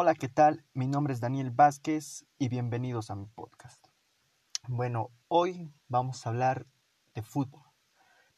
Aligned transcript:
Hola, 0.00 0.14
¿qué 0.14 0.28
tal? 0.28 0.64
Mi 0.74 0.86
nombre 0.86 1.12
es 1.12 1.18
Daniel 1.18 1.50
Vázquez 1.50 2.24
y 2.38 2.48
bienvenidos 2.48 3.10
a 3.10 3.16
mi 3.16 3.26
podcast. 3.26 3.84
Bueno, 4.68 5.10
hoy 5.26 5.74
vamos 5.88 6.24
a 6.24 6.30
hablar 6.30 6.68
de 7.16 7.22
fútbol. 7.24 7.64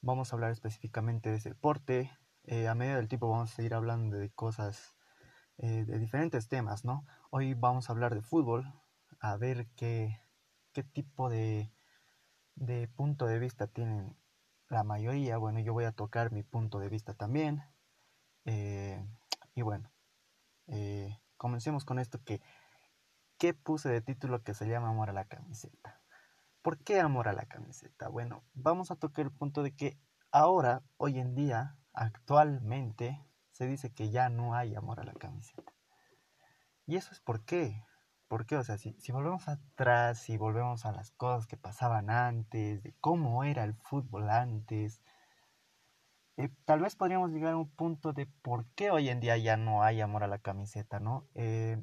Vamos 0.01 0.33
a 0.33 0.37
hablar 0.37 0.53
específicamente 0.53 1.29
de 1.29 1.37
ese 1.37 1.51
deporte. 1.51 2.11
Eh, 2.45 2.67
a 2.67 2.75
medida 2.75 2.97
del 2.97 3.09
tiempo 3.09 3.29
vamos 3.29 3.53
a 3.53 3.57
seguir 3.57 3.75
hablando 3.75 4.17
de 4.17 4.31
cosas, 4.31 4.97
eh, 5.59 5.85
de 5.85 5.99
diferentes 5.99 6.49
temas, 6.49 6.87
¿no? 6.87 7.05
Hoy 7.29 7.53
vamos 7.53 7.91
a 7.91 7.93
hablar 7.93 8.15
de 8.15 8.23
fútbol, 8.23 8.65
a 9.21 9.37
ver 9.37 9.69
qué, 9.77 10.19
qué 10.73 10.83
tipo 10.83 11.29
de, 11.29 11.75
de 12.55 12.89
punto 12.89 13.27
de 13.27 13.39
vista 13.39 13.67
tienen 13.67 14.17
la 14.71 14.83
mayoría. 14.83 15.37
Bueno, 15.37 15.61
yo 15.61 15.75
voy 15.75 15.85
a 15.85 15.93
tocar 15.93 16.33
mi 16.33 16.43
punto 16.43 16.79
de 16.79 16.89
vista 16.89 17.13
también. 17.13 17.63
Eh, 18.47 19.07
y 19.55 19.61
bueno, 19.61 19.93
eh, 20.69 21.21
comencemos 21.41 21.87
con 21.87 21.99
esto 21.99 22.23
que, 22.23 22.43
¿qué 23.39 23.55
puse 23.55 23.89
de 23.89 24.03
título 24.03 24.43
que 24.43 24.53
se 24.53 24.69
llama 24.69 24.91
Amor 24.91 25.09
a 25.09 25.15
la 25.15 25.25
camiseta? 25.25 26.03
¿Por 26.61 26.77
qué 26.85 27.01
amor 27.01 27.29
a 27.29 27.33
la 27.33 27.47
camiseta? 27.47 28.09
Bueno, 28.09 28.45
vamos 28.53 28.91
a 28.91 28.97
tocar 28.97 29.25
el 29.25 29.33
punto 29.33 29.63
de 29.63 29.75
que 29.75 29.99
ahora, 30.33 30.83
hoy 30.99 31.19
en 31.19 31.35
día, 31.35 31.79
actualmente, 31.95 33.25
se 33.53 33.67
dice 33.67 33.91
que 33.91 34.11
ya 34.11 34.29
no 34.29 34.55
hay 34.55 34.75
amor 34.75 35.01
a 35.01 35.05
la 35.05 35.15
camiseta. 35.15 35.73
¿Y 36.85 36.97
eso 36.97 37.11
es 37.13 37.21
por 37.21 37.43
qué? 37.47 37.87
¿Por 38.29 38.45
qué? 38.45 38.59
O 38.59 38.63
sea, 38.63 38.77
si, 38.77 38.93
si 39.01 39.11
volvemos 39.11 39.49
atrás, 39.49 40.19
si 40.19 40.37
volvemos 40.37 40.85
a 40.85 40.93
las 40.93 41.11
cosas 41.11 41.47
que 41.47 41.57
pasaban 41.57 42.11
antes, 42.11 42.83
de 42.83 42.95
cómo 43.01 43.45
era 43.45 43.65
el 43.65 43.73
fútbol 43.73 44.29
antes, 44.29 45.01
eh, 46.41 46.51
tal 46.65 46.81
vez 46.81 46.97
podríamos 46.97 47.33
llegar 47.33 47.53
a 47.53 47.59
un 47.59 47.69
punto 47.69 48.15
de 48.15 48.27
por 48.41 48.65
qué 48.75 48.91
hoy 48.91 49.11
en 49.11 49.21
día 49.21 49.37
ya 49.37 49.59
no 49.59 49.83
hay 49.83 50.01
amor 50.01 50.25
a 50.25 50.27
la 50.27 50.39
camiseta, 50.39 50.99
¿no? 50.99 51.29
Eh, 51.35 51.77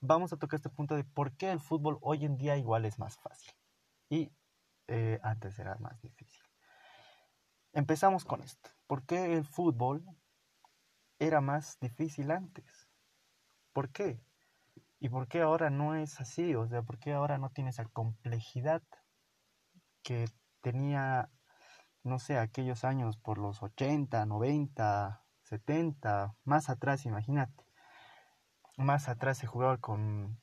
vamos 0.00 0.32
a 0.32 0.38
tocar 0.38 0.56
este 0.56 0.70
punto 0.70 0.96
de 0.96 1.04
por 1.04 1.36
qué 1.36 1.52
el 1.52 1.60
fútbol 1.60 1.98
hoy 2.00 2.24
en 2.24 2.38
día 2.38 2.56
igual 2.56 2.86
es 2.86 2.98
más 2.98 3.18
fácil 3.18 3.52
y 4.08 4.32
eh, 4.88 5.20
antes 5.22 5.58
era 5.58 5.76
más 5.76 6.00
difícil. 6.00 6.42
Empezamos 7.74 8.24
con 8.24 8.42
esto. 8.42 8.70
¿Por 8.86 9.04
qué 9.04 9.36
el 9.36 9.44
fútbol 9.44 10.02
era 11.18 11.42
más 11.42 11.78
difícil 11.78 12.30
antes? 12.30 12.88
¿Por 13.74 13.90
qué? 13.90 14.22
¿Y 15.00 15.10
por 15.10 15.28
qué 15.28 15.42
ahora 15.42 15.68
no 15.68 15.96
es 15.96 16.18
así? 16.18 16.54
O 16.54 16.66
sea, 16.66 16.82
¿por 16.82 16.98
qué 16.98 17.12
ahora 17.12 17.36
no 17.36 17.50
tiene 17.50 17.68
esa 17.68 17.84
complejidad 17.84 18.82
que 20.02 20.30
tenía 20.62 21.30
no 22.04 22.18
sé, 22.18 22.38
aquellos 22.38 22.84
años 22.84 23.16
por 23.16 23.38
los 23.38 23.62
80, 23.62 24.26
90, 24.26 25.24
70, 25.42 26.36
más 26.44 26.68
atrás, 26.70 27.06
imagínate. 27.06 27.64
Más 28.76 29.08
atrás 29.08 29.38
se 29.38 29.46
jugaba 29.46 29.78
con, 29.78 30.40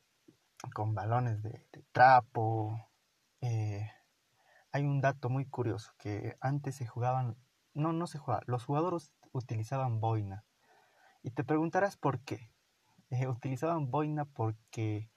con 0.74 0.94
balones 0.94 1.42
de, 1.42 1.66
trapo. 1.92 2.88
Eh, 3.40 3.90
hay 4.72 4.84
un 4.84 5.00
dato 5.00 5.28
muy 5.28 5.46
curioso, 5.46 5.92
que 5.98 6.36
antes 6.40 6.76
se 6.76 6.86
jugaban, 6.86 7.36
no, 7.74 7.92
no 7.92 8.06
se 8.06 8.18
jugaba, 8.18 8.42
los 8.46 8.64
jugadores 8.64 9.12
utilizaban 9.32 10.00
boina. 10.00 10.44
Y 11.22 11.32
te 11.32 11.44
preguntarás 11.44 11.96
por 11.96 12.20
qué. 12.20 12.52
Eh, 13.10 13.26
utilizaban 13.26 13.90
boina 13.90 14.24
porque 14.24 15.10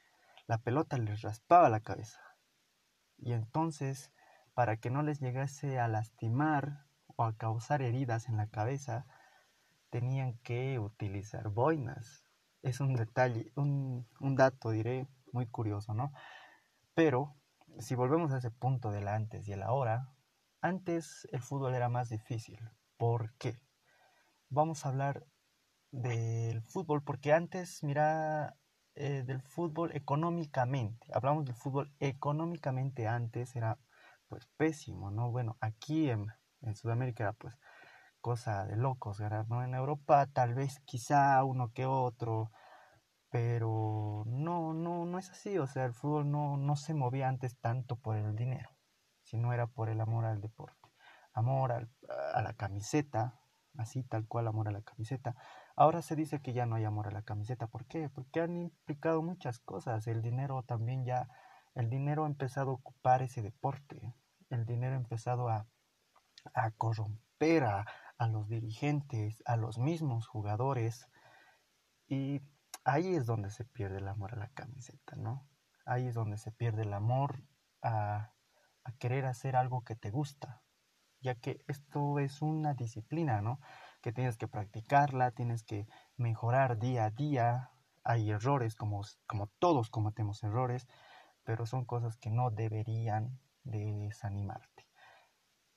la 0.48 0.58
pelota 0.58 0.98
les 0.98 1.22
raspaba 1.22 1.70
la 1.70 1.80
cabeza. 1.80 2.20
Y 3.18 3.34
entonces 3.34 4.13
para 4.54 4.78
que 4.78 4.90
no 4.90 5.02
les 5.02 5.20
llegase 5.20 5.80
a 5.80 5.88
lastimar 5.88 6.86
o 7.16 7.24
a 7.24 7.38
causar 7.38 7.82
heridas 7.82 8.28
en 8.30 8.38
la 8.38 8.48
cabeza, 8.48 9.06
tenían 9.90 10.38
que 10.40 10.80
utilizar 10.80 11.50
boinas. 11.50 12.26
Es 12.62 12.80
un 12.80 12.96
detalle, 12.96 13.52
un, 13.56 14.08
dato, 14.36 14.72
diré, 14.72 15.08
muy 15.32 15.48
curioso, 15.48 15.94
¿no? 15.94 16.12
Pero 16.94 17.36
si 17.80 17.96
volvemos 17.96 18.32
a 18.32 18.38
ese 18.38 18.52
punto 18.52 18.92
del 18.92 19.08
antes 19.08 19.48
y 19.48 19.54
el 19.54 19.64
ahora, 19.64 20.14
antes 20.62 21.28
el 21.32 21.42
fútbol 21.42 21.76
era 21.76 21.90
más 21.90 22.10
difícil. 22.10 22.60
¿Por 22.98 23.34
qué? 23.38 23.60
Vamos 24.50 24.86
a 24.86 24.90
hablar 24.90 25.26
del 25.92 26.62
fútbol 26.62 27.04
porque 27.04 27.34
antes, 27.34 27.84
mira, 27.84 28.56
eh, 28.96 29.24
del 29.26 29.42
fútbol 29.42 29.92
económicamente, 29.96 31.08
hablamos 31.14 31.46
del 31.46 31.56
fútbol 31.56 31.92
económicamente 32.00 33.08
antes 33.08 33.56
era 33.56 33.78
pues 34.34 34.48
pésimo, 34.58 35.12
¿no? 35.12 35.30
Bueno, 35.30 35.58
aquí 35.62 36.10
en, 36.10 36.26
Sudamérica 36.74 37.24
era 37.24 37.34
pues 37.34 37.56
cosa 38.20 38.66
de 38.66 38.76
locos, 38.76 39.20
¿verdad? 39.20 39.46
¿no? 39.48 39.64
En 39.64 39.76
Europa 39.76 40.26
tal 40.26 40.56
vez 40.56 40.80
quizá 40.86 41.44
uno 41.44 41.72
que 41.72 41.86
otro, 41.86 42.50
pero 43.30 44.24
no, 44.26 44.74
no, 44.74 45.06
no 45.06 45.20
es 45.20 45.30
así, 45.30 45.60
o 45.60 45.68
sea, 45.68 45.86
el 45.86 45.94
fútbol 45.94 46.32
no, 46.32 46.58
no 46.58 46.76
se 46.76 46.96
movía 46.96 47.28
antes 47.28 47.60
tanto 47.60 47.96
por 47.96 48.18
el 48.18 48.36
dinero, 48.36 48.72
sino 49.22 49.54
era 49.54 49.68
por 49.68 49.90
el 49.90 50.02
amor 50.02 50.26
al 50.26 50.42
deporte, 50.42 50.90
amor 51.34 51.72
a 51.72 52.42
la 52.42 52.54
camiseta, 52.54 53.40
así 53.78 54.02
tal 54.02 54.28
cual 54.28 54.48
amor 54.48 54.68
a 54.68 54.72
la 54.72 54.82
camiseta. 54.82 55.36
Ahora 55.76 56.02
se 56.02 56.16
dice 56.16 56.42
que 56.42 56.54
ya 56.54 56.66
no 56.66 56.76
hay 56.78 56.86
amor 56.86 57.08
a 57.08 57.12
la 57.12 57.22
camiseta, 57.22 57.68
¿por 57.68 57.86
qué? 57.86 58.10
Porque 58.10 58.42
han 58.42 58.58
implicado 58.58 59.22
muchas 59.22 59.60
cosas, 59.60 60.08
el 60.08 60.24
dinero 60.24 60.64
también 60.64 61.06
ya, 61.06 61.28
el 61.76 61.92
dinero 61.92 62.24
ha 62.24 62.28
empezado 62.28 62.72
a 62.72 62.76
ocupar 62.76 63.22
ese 63.22 63.44
deporte, 63.44 64.16
el 64.54 64.66
dinero 64.66 64.94
ha 64.94 64.98
empezado 64.98 65.50
a, 65.50 65.68
corromper 66.78 67.64
a, 67.64 67.86
los 68.30 68.48
dirigentes, 68.48 69.44
a 69.46 69.58
los 69.58 69.78
mismos 69.78 70.28
jugadores. 70.28 71.08
Y 72.08 72.42
ahí 72.84 73.16
es 73.16 73.26
donde 73.26 73.50
se 73.50 73.66
pierde 73.66 73.98
el 73.98 74.08
amor 74.08 74.34
a 74.34 74.38
la 74.38 74.50
camiseta, 74.50 75.16
¿no? 75.16 75.48
Ahí 75.86 76.08
es 76.08 76.16
donde 76.16 76.38
se 76.38 76.52
pierde 76.52 76.84
el 76.84 76.94
amor 76.94 77.44
a, 77.82 78.34
a, 78.84 78.92
querer 78.94 79.26
hacer 79.26 79.56
algo 79.56 79.84
que 79.84 79.96
te 79.96 80.10
gusta, 80.10 80.62
ya 81.20 81.36
que 81.36 81.64
esto 81.68 82.20
es 82.20 82.42
una 82.42 82.74
disciplina, 82.74 83.42
¿no? 83.42 83.60
Que 84.02 84.14
tienes 84.14 84.38
que 84.38 84.48
practicarla, 84.48 85.32
tienes 85.32 85.64
que 85.64 85.88
mejorar 86.16 86.80
día 86.80 87.06
a 87.06 87.10
día. 87.10 87.72
Hay 88.06 88.32
errores, 88.32 88.76
como, 88.76 89.02
como 89.26 89.48
todos 89.60 89.90
cometemos 89.90 90.44
errores, 90.44 90.88
pero 91.44 91.66
son 91.66 91.86
cosas 91.86 92.18
que 92.18 92.30
no 92.30 92.52
deberían 92.52 93.40
de 93.64 93.92
desanimarte. 93.94 94.88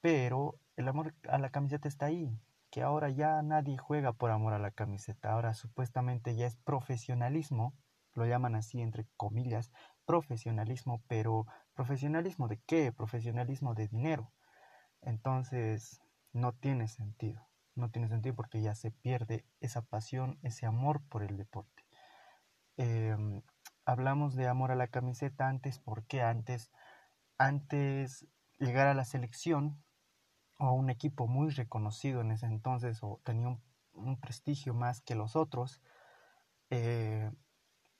Pero 0.01 0.59
el 0.77 0.89
amor 0.89 1.15
a 1.29 1.39
la 1.39 1.51
camiseta 1.51 1.89
está 1.89 2.07
ahí, 2.07 2.39
que 2.71 2.83
ahora 2.83 3.11
ya 3.11 3.41
nadie 3.43 3.79
juega 3.79 4.13
por 4.13 4.31
amor 4.31 4.53
a 4.53 4.59
la 4.59 4.71
camiseta, 4.71 5.33
ahora 5.33 5.55
supuestamente 5.55 6.37
ya 6.37 6.47
es 6.47 6.57
profesionalismo, 6.57 7.75
lo 8.15 8.27
llaman 8.27 8.55
así 8.55 8.81
entre 8.81 9.07
comillas, 9.17 9.73
profesionalismo, 10.05 11.03
pero 11.09 11.47
profesionalismo 11.75 12.49
de 12.49 12.59
qué? 12.67 12.93
Profesionalismo 12.93 13.75
de 13.75 13.89
dinero. 13.89 14.33
Entonces, 15.03 16.01
no 16.33 16.53
tiene 16.53 16.89
sentido, 16.89 17.47
no 17.75 17.91
tiene 17.91 18.09
sentido 18.09 18.35
porque 18.35 18.61
ya 18.61 18.75
se 18.75 18.91
pierde 18.91 19.45
esa 19.61 19.83
pasión, 19.83 20.39
ese 20.43 20.67
amor 20.67 21.03
por 21.09 21.23
el 21.23 21.37
deporte. 21.37 21.85
Em, 22.77 23.43
hablamos 23.85 24.35
de 24.35 24.49
amor 24.49 24.71
a 24.71 24.77
la 24.77 24.89
camiseta 24.89 25.49
antes, 25.49 25.79
porque 25.79 26.23
antes 26.23 26.71
antes 27.39 28.27
llegar 28.59 28.87
a 28.87 28.95
la 28.95 29.05
selección 29.05 29.83
o 30.59 30.67
a 30.67 30.73
un 30.73 30.91
equipo 30.91 31.27
muy 31.27 31.51
reconocido 31.51 32.21
en 32.21 32.31
ese 32.31 32.47
entonces 32.47 33.03
o 33.03 33.21
tenía 33.25 33.59
un, 33.93 34.21
prestigio 34.21 34.75
más 34.75 35.01
que 35.01 35.15
los 35.15 35.37
otros, 35.37 35.81
eh, 36.71 37.31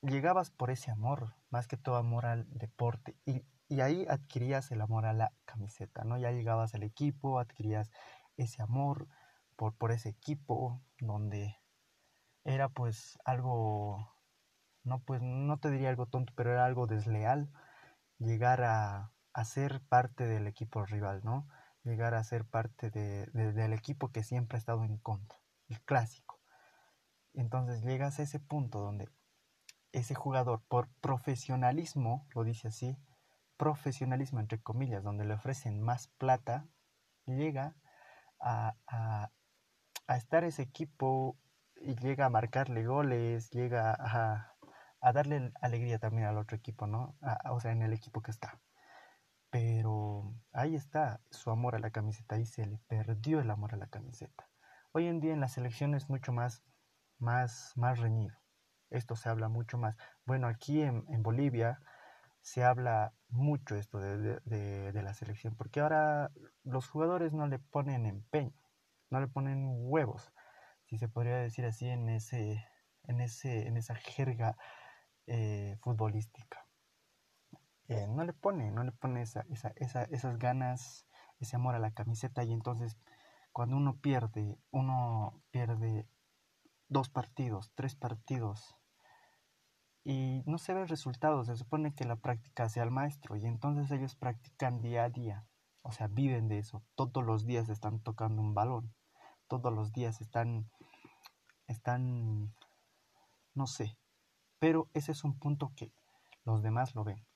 llegabas 0.01 0.51
por 0.51 0.69
ese 0.69 0.91
amor, 0.91 1.35
más 1.49 1.67
que 1.67 1.77
todo 1.77 1.95
amor 1.95 2.25
al 2.25 2.47
deporte 2.51 3.15
y, 3.25 3.43
ahí 3.81 4.05
adquirías 4.09 4.71
el 4.71 4.79
amor 4.79 5.05
a 5.05 5.13
la 5.13 5.33
camiseta, 5.43 6.05
¿no? 6.05 6.17
Ya 6.17 6.31
llegabas 6.31 6.73
al 6.73 6.83
equipo, 6.83 7.37
adquirías 7.37 7.91
ese 8.37 8.61
amor 8.61 9.09
por, 9.57 9.73
por 9.75 9.91
ese 9.91 10.07
equipo 10.07 10.81
donde 10.99 11.57
era 12.45 12.69
pues 12.69 13.19
algo, 13.25 14.09
no 14.83 14.99
pues 14.99 15.21
no 15.21 15.57
te 15.59 15.69
diría 15.69 15.89
algo 15.89 16.05
tonto, 16.05 16.31
pero 16.35 16.53
era 16.53 16.65
algo 16.65 16.87
desleal 16.87 17.51
llegar 18.19 18.63
a, 18.63 19.11
a 19.37 19.45
ser 19.45 19.81
parte 19.81 20.25
del 20.25 20.47
equipo 20.47 20.83
rival, 20.83 21.21
¿no? 21.23 21.47
Llegar 21.83 22.15
a 22.15 22.23
ser 22.23 22.43
parte 22.43 22.89
de, 22.89 23.27
del 23.27 23.71
equipo 23.71 24.11
que 24.11 24.23
siempre 24.23 24.55
ha 24.55 24.59
estado 24.59 24.83
en 24.83 24.97
contra, 24.97 25.37
el 25.69 25.79
clásico. 25.81 26.41
Entonces 27.35 27.83
llegas 27.83 28.17
a 28.17 28.23
ese 28.23 28.39
punto 28.39 28.79
donde 28.79 29.11
ese 29.91 30.15
jugador, 30.15 30.63
por 30.67 30.89
profesionalismo, 31.01 32.27
lo 32.33 32.43
dice 32.43 32.69
así, 32.69 32.97
profesionalismo 33.57 34.39
entre 34.39 34.59
comillas, 34.59 35.03
donde 35.03 35.23
le 35.23 35.35
ofrecen 35.35 35.83
más 35.83 36.07
plata, 36.17 36.67
llega 37.27 37.75
a, 38.39 38.75
a, 38.87 39.29
a 40.07 40.17
estar 40.17 40.45
ese 40.45 40.63
equipo 40.63 41.37
y 41.75 41.93
llega 41.93 42.25
a 42.25 42.31
marcarle 42.31 42.87
goles, 42.87 43.51
llega 43.51 43.95
a, 43.99 44.55
a 44.99 45.13
darle 45.13 45.51
alegría 45.61 45.99
también 45.99 46.27
al 46.27 46.39
otro 46.39 46.57
equipo, 46.57 46.87
¿no? 46.87 47.15
o 47.51 47.59
sea, 47.59 47.71
en 47.71 47.83
el 47.83 47.93
equipo 47.93 48.23
que 48.23 48.31
está. 48.31 48.59
Pero 49.59 50.35
ahí 50.53 50.75
está 50.75 51.19
su 51.31 51.49
amor 51.49 51.73
a 51.73 51.79
la 51.79 51.89
camiseta, 51.89 52.35
ahí 52.35 52.45
se 52.45 52.63
le 52.67 52.77
perdió 52.87 53.39
el 53.39 53.49
amor 53.49 53.73
a 53.73 53.77
la 53.77 53.87
camiseta. 53.87 54.47
Hoy 54.91 55.07
en 55.07 55.19
día 55.19 55.33
en 55.33 55.39
la 55.39 55.47
selección 55.47 55.95
es 55.95 56.11
mucho 56.11 56.31
más, 56.31 56.61
más, 57.17 57.73
más 57.75 57.97
reñido. 57.97 58.37
esto 58.91 59.15
se 59.15 59.29
habla 59.29 59.49
mucho 59.49 59.79
más. 59.79 59.95
Bueno, 60.25 60.47
aquí 60.47 60.83
en, 60.83 61.23
Bolivia 61.23 61.81
se 62.39 62.63
habla 62.63 63.15
mucho 63.29 63.75
esto 63.75 63.97
de, 63.97 64.39
de, 64.45 65.01
la 65.01 65.15
selección, 65.15 65.55
porque 65.55 65.79
ahora 65.79 66.29
los 66.63 66.87
jugadores 66.87 67.33
no 67.33 67.47
le 67.47 67.57
ponen 67.57 68.05
empeño, 68.05 68.61
no 69.09 69.19
le 69.19 69.27
ponen 69.27 69.65
huevos, 69.89 70.31
si 70.85 70.99
se 70.99 71.09
podría 71.09 71.37
decir 71.37 71.65
así 71.65 71.87
en, 71.87 72.09
ese, 72.09 72.63
en, 73.05 73.21
ese, 73.21 73.67
en 73.67 73.77
esa 73.77 73.95
jerga 73.95 74.55
eh, 75.25 75.77
futbolística. 75.81 76.66
Eh, 77.87 78.07
no 78.07 78.23
le 78.25 78.33
pone, 78.33 78.71
no 78.71 78.83
le 78.83 78.91
pone 78.91 79.21
esa, 79.21 79.45
esa, 79.49 79.71
esa, 79.77 80.03
esas 80.03 80.37
ganas, 80.37 81.05
ese 81.39 81.55
amor 81.55 81.75
a 81.75 81.79
la 81.79 81.91
camiseta 81.91 82.43
y 82.43 82.51
entonces 82.51 82.97
cuando 83.53 83.77
uno 83.77 83.97
pierde, 83.97 84.59
uno 84.71 85.41
pierde 85.51 86.07
dos 86.89 87.09
partidos, 87.09 87.71
tres 87.75 87.95
partidos 87.95 88.75
y 90.03 90.41
no 90.45 90.57
se 90.57 90.73
ven 90.73 90.87
resultados. 90.87 91.47
Se 91.47 91.57
supone 91.57 91.93
que 91.93 92.05
la 92.05 92.15
práctica 92.15 92.69
sea 92.69 92.83
el 92.83 92.91
maestro 92.91 93.35
y 93.35 93.45
entonces 93.45 93.91
ellos 93.91 94.15
practican 94.15 94.81
día 94.81 95.03
a 95.03 95.09
día, 95.09 95.45
o 95.83 95.91
sea, 95.91 96.07
viven 96.07 96.47
de 96.47 96.59
eso. 96.59 96.81
Todos 96.95 97.25
los 97.25 97.45
días 97.45 97.67
están 97.67 97.99
tocando 97.99 98.41
un 98.41 98.53
balón, 98.53 98.93
todos 99.47 99.73
los 99.73 99.91
días 99.91 100.21
están, 100.21 100.69
están, 101.67 102.53
no 103.53 103.67
sé, 103.67 103.97
pero 104.59 104.89
ese 104.93 105.11
es 105.11 105.25
un 105.25 105.37
punto 105.37 105.73
que 105.75 105.91
los 106.45 106.61
demás 106.63 106.95
lo 106.95 107.03
ven. 107.03 107.26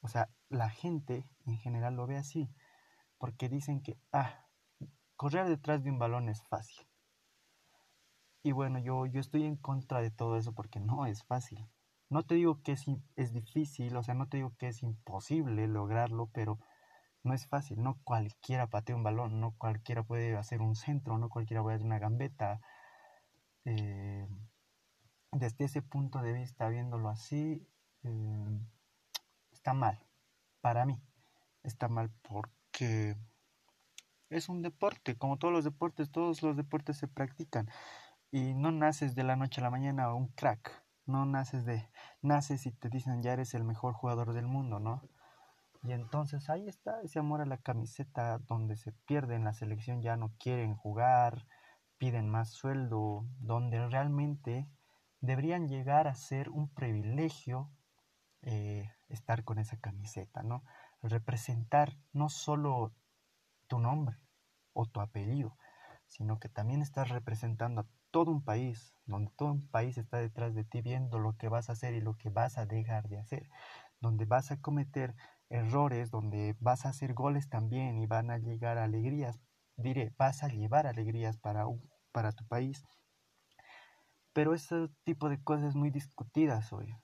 O 0.00 0.08
sea, 0.08 0.28
la 0.48 0.70
gente 0.70 1.24
en 1.46 1.58
general 1.58 1.94
lo 1.96 2.06
ve 2.06 2.16
así, 2.16 2.50
porque 3.18 3.48
dicen 3.48 3.82
que, 3.82 3.98
ah, 4.12 4.46
correr 5.16 5.48
detrás 5.48 5.82
de 5.82 5.90
un 5.90 5.98
balón 5.98 6.28
es 6.28 6.42
fácil. 6.42 6.86
Y 8.42 8.52
bueno, 8.52 8.78
yo, 8.78 9.06
yo 9.06 9.20
estoy 9.20 9.44
en 9.44 9.56
contra 9.56 10.00
de 10.00 10.10
todo 10.10 10.36
eso 10.36 10.52
porque 10.54 10.80
no 10.80 11.06
es 11.06 11.24
fácil. 11.24 11.68
No 12.08 12.22
te 12.22 12.36
digo 12.36 12.62
que 12.62 12.72
es, 12.72 12.86
es 13.16 13.32
difícil, 13.32 13.96
o 13.96 14.02
sea, 14.02 14.14
no 14.14 14.28
te 14.28 14.38
digo 14.38 14.54
que 14.58 14.68
es 14.68 14.82
imposible 14.82 15.66
lograrlo, 15.68 16.30
pero 16.32 16.58
no 17.22 17.34
es 17.34 17.46
fácil. 17.46 17.82
No 17.82 18.00
cualquiera 18.04 18.68
patea 18.68 18.96
un 18.96 19.02
balón, 19.02 19.40
no 19.40 19.54
cualquiera 19.58 20.02
puede 20.02 20.36
hacer 20.36 20.62
un 20.62 20.76
centro, 20.76 21.18
no 21.18 21.28
cualquiera 21.28 21.62
puede 21.62 21.76
hacer 21.76 21.86
una 21.86 21.98
gambeta. 21.98 22.60
Eh, 23.64 24.26
desde 25.32 25.64
ese 25.66 25.82
punto 25.82 26.22
de 26.22 26.32
vista, 26.32 26.68
viéndolo 26.68 27.08
así, 27.10 27.66
eh, 28.04 28.60
está 29.68 29.74
mal. 29.74 29.98
Para 30.62 30.86
mí, 30.86 30.98
está 31.62 31.88
mal 31.88 32.10
porque 32.22 33.16
es 34.30 34.48
un 34.48 34.62
deporte, 34.62 35.18
como 35.18 35.36
todos 35.36 35.52
los 35.52 35.64
deportes, 35.64 36.10
todos 36.10 36.42
los 36.42 36.56
deportes 36.56 36.96
se 36.96 37.06
practican 37.06 37.68
y 38.30 38.54
no 38.54 38.72
naces 38.72 39.14
de 39.14 39.24
la 39.24 39.36
noche 39.36 39.60
a 39.60 39.64
la 39.64 39.70
mañana 39.70 40.14
un 40.14 40.28
crack, 40.28 40.82
no 41.04 41.26
naces 41.26 41.66
de, 41.66 41.86
naces 42.22 42.64
y 42.64 42.72
te 42.72 42.88
dicen 42.88 43.22
ya 43.22 43.34
eres 43.34 43.52
el 43.52 43.62
mejor 43.62 43.92
jugador 43.92 44.32
del 44.32 44.46
mundo, 44.46 44.80
¿no? 44.80 45.02
Y 45.82 45.92
entonces 45.92 46.48
ahí 46.48 46.66
está 46.66 47.02
ese 47.02 47.18
amor 47.18 47.42
a 47.42 47.46
la 47.46 47.58
camiseta 47.58 48.38
donde 48.38 48.74
se 48.74 48.92
pierden 48.92 49.44
la 49.44 49.52
selección, 49.52 50.00
ya 50.00 50.16
no 50.16 50.32
quieren 50.38 50.76
jugar, 50.76 51.46
piden 51.98 52.30
más 52.30 52.48
sueldo, 52.48 53.26
donde 53.38 53.86
realmente 53.86 54.66
deberían 55.20 55.68
llegar 55.68 56.08
a 56.08 56.14
ser 56.14 56.48
un 56.48 56.72
privilegio 56.72 57.70
eh, 58.50 58.90
estar 59.10 59.44
con 59.44 59.58
esa 59.58 59.76
camiseta, 59.76 60.42
¿no? 60.42 60.64
Representar 61.02 61.98
no 62.14 62.30
solo 62.30 62.94
tu 63.66 63.78
nombre 63.78 64.16
o 64.72 64.86
tu 64.86 65.00
apellido, 65.00 65.58
sino 66.06 66.40
que 66.40 66.48
también 66.48 66.80
estás 66.80 67.10
representando 67.10 67.82
a 67.82 67.86
todo 68.10 68.30
un 68.30 68.42
país, 68.42 68.94
donde 69.04 69.30
todo 69.36 69.52
un 69.52 69.68
país 69.68 69.98
está 69.98 70.16
detrás 70.16 70.54
de 70.54 70.64
ti 70.64 70.80
viendo 70.80 71.18
lo 71.18 71.36
que 71.36 71.50
vas 71.50 71.68
a 71.68 71.72
hacer 71.72 71.92
y 71.92 72.00
lo 72.00 72.16
que 72.16 72.30
vas 72.30 72.56
a 72.56 72.64
dejar 72.64 73.10
de 73.10 73.18
hacer, 73.18 73.50
donde 74.00 74.24
vas 74.24 74.50
a 74.50 74.62
cometer 74.62 75.14
errores, 75.50 76.10
donde 76.10 76.56
vas 76.58 76.86
a 76.86 76.88
hacer 76.88 77.12
goles 77.12 77.50
también 77.50 77.98
y 77.98 78.06
van 78.06 78.30
a 78.30 78.38
llegar 78.38 78.78
alegrías, 78.78 79.38
diré, 79.76 80.14
vas 80.16 80.42
a 80.42 80.48
llevar 80.48 80.86
alegrías 80.86 81.36
para, 81.36 81.66
para 82.12 82.32
tu 82.32 82.46
país. 82.46 82.82
Pero 84.32 84.54
ese 84.54 84.88
tipo 85.04 85.28
de 85.28 85.42
cosas 85.44 85.74
muy 85.74 85.90
discutidas 85.90 86.72
hoy, 86.72 86.96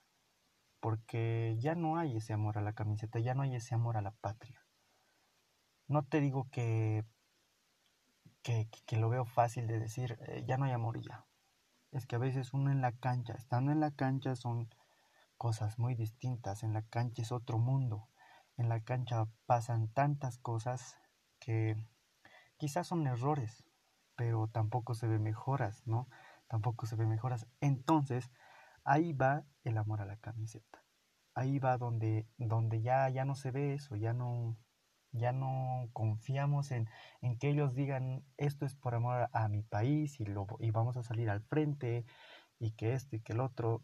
porque 0.84 1.56
ya 1.60 1.74
no 1.74 1.96
hay 1.96 2.18
ese 2.18 2.34
amor 2.34 2.58
a 2.58 2.60
la 2.60 2.74
camiseta, 2.74 3.18
ya 3.18 3.32
no 3.32 3.40
hay 3.40 3.54
ese 3.54 3.74
amor 3.74 3.96
a 3.96 4.02
la 4.02 4.10
patria. 4.10 4.62
No 5.88 6.02
te 6.02 6.20
digo 6.20 6.50
que 6.50 7.06
que, 8.42 8.68
lo 8.98 9.08
veo 9.08 9.24
fácil 9.24 9.66
de 9.66 9.78
decir, 9.78 10.18
eh, 10.28 10.44
ya 10.46 10.58
no 10.58 10.66
hay 10.66 10.72
amor 10.72 11.00
ya. 11.00 11.24
Es 11.90 12.04
que 12.04 12.16
a 12.16 12.18
veces 12.18 12.52
uno 12.52 12.70
en 12.70 12.82
la 12.82 12.92
cancha, 12.92 13.32
estando 13.32 13.72
en 13.72 13.80
la 13.80 13.92
cancha 13.92 14.36
son 14.36 14.68
cosas 15.38 15.78
muy 15.78 15.94
distintas, 15.94 16.62
en 16.62 16.74
la 16.74 16.82
cancha 16.82 17.22
es 17.22 17.32
otro 17.32 17.56
mundo, 17.56 18.10
en 18.58 18.68
la 18.68 18.80
cancha 18.80 19.24
pasan 19.46 19.88
tantas 19.88 20.36
cosas 20.36 20.98
que 21.38 21.76
quizás 22.58 22.86
son 22.86 23.06
errores, 23.06 23.64
pero 24.16 24.48
tampoco 24.48 24.94
se 24.94 25.06
ve 25.06 25.18
mejoras, 25.18 25.86
¿no? 25.86 26.10
Tampoco 26.46 26.84
se 26.84 26.96
ve 26.96 27.06
mejoras. 27.06 27.46
Entonces, 27.62 28.30
ahí 28.84 29.12
va 29.12 29.44
el 29.64 29.78
amor 29.78 30.00
a 30.00 30.06
la 30.06 30.16
camiseta. 30.18 30.84
Ahí 31.34 31.58
va 31.58 31.78
donde, 31.78 32.28
donde 32.38 32.82
ya, 32.82 33.08
ya 33.08 33.24
no 33.24 33.34
se 33.34 33.50
ve 33.50 33.74
eso, 33.74 33.96
ya 33.96 34.12
no, 34.12 34.56
ya 35.12 35.32
no 35.32 35.88
confiamos 35.92 36.70
en, 36.70 36.88
que 37.40 37.48
ellos 37.48 37.74
digan 37.74 38.24
esto 38.36 38.66
es 38.66 38.74
por 38.74 38.94
amor 38.94 39.28
a 39.32 39.48
mi 39.48 39.62
país 39.62 40.20
y, 40.20 40.24
lo, 40.24 40.46
y 40.60 40.70
vamos 40.70 40.96
a 40.96 41.02
salir 41.02 41.30
al 41.30 41.42
frente 41.42 42.04
y 42.58 42.72
que 42.72 42.92
esto 42.94 43.16
y 43.16 43.20
que 43.20 43.32
el 43.32 43.40
otro. 43.40 43.82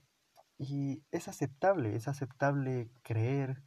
Y 0.59 1.03
es 1.11 1.29
aceptable, 1.29 1.97
es 1.97 2.07
aceptable 2.07 2.91
creer, 3.03 3.63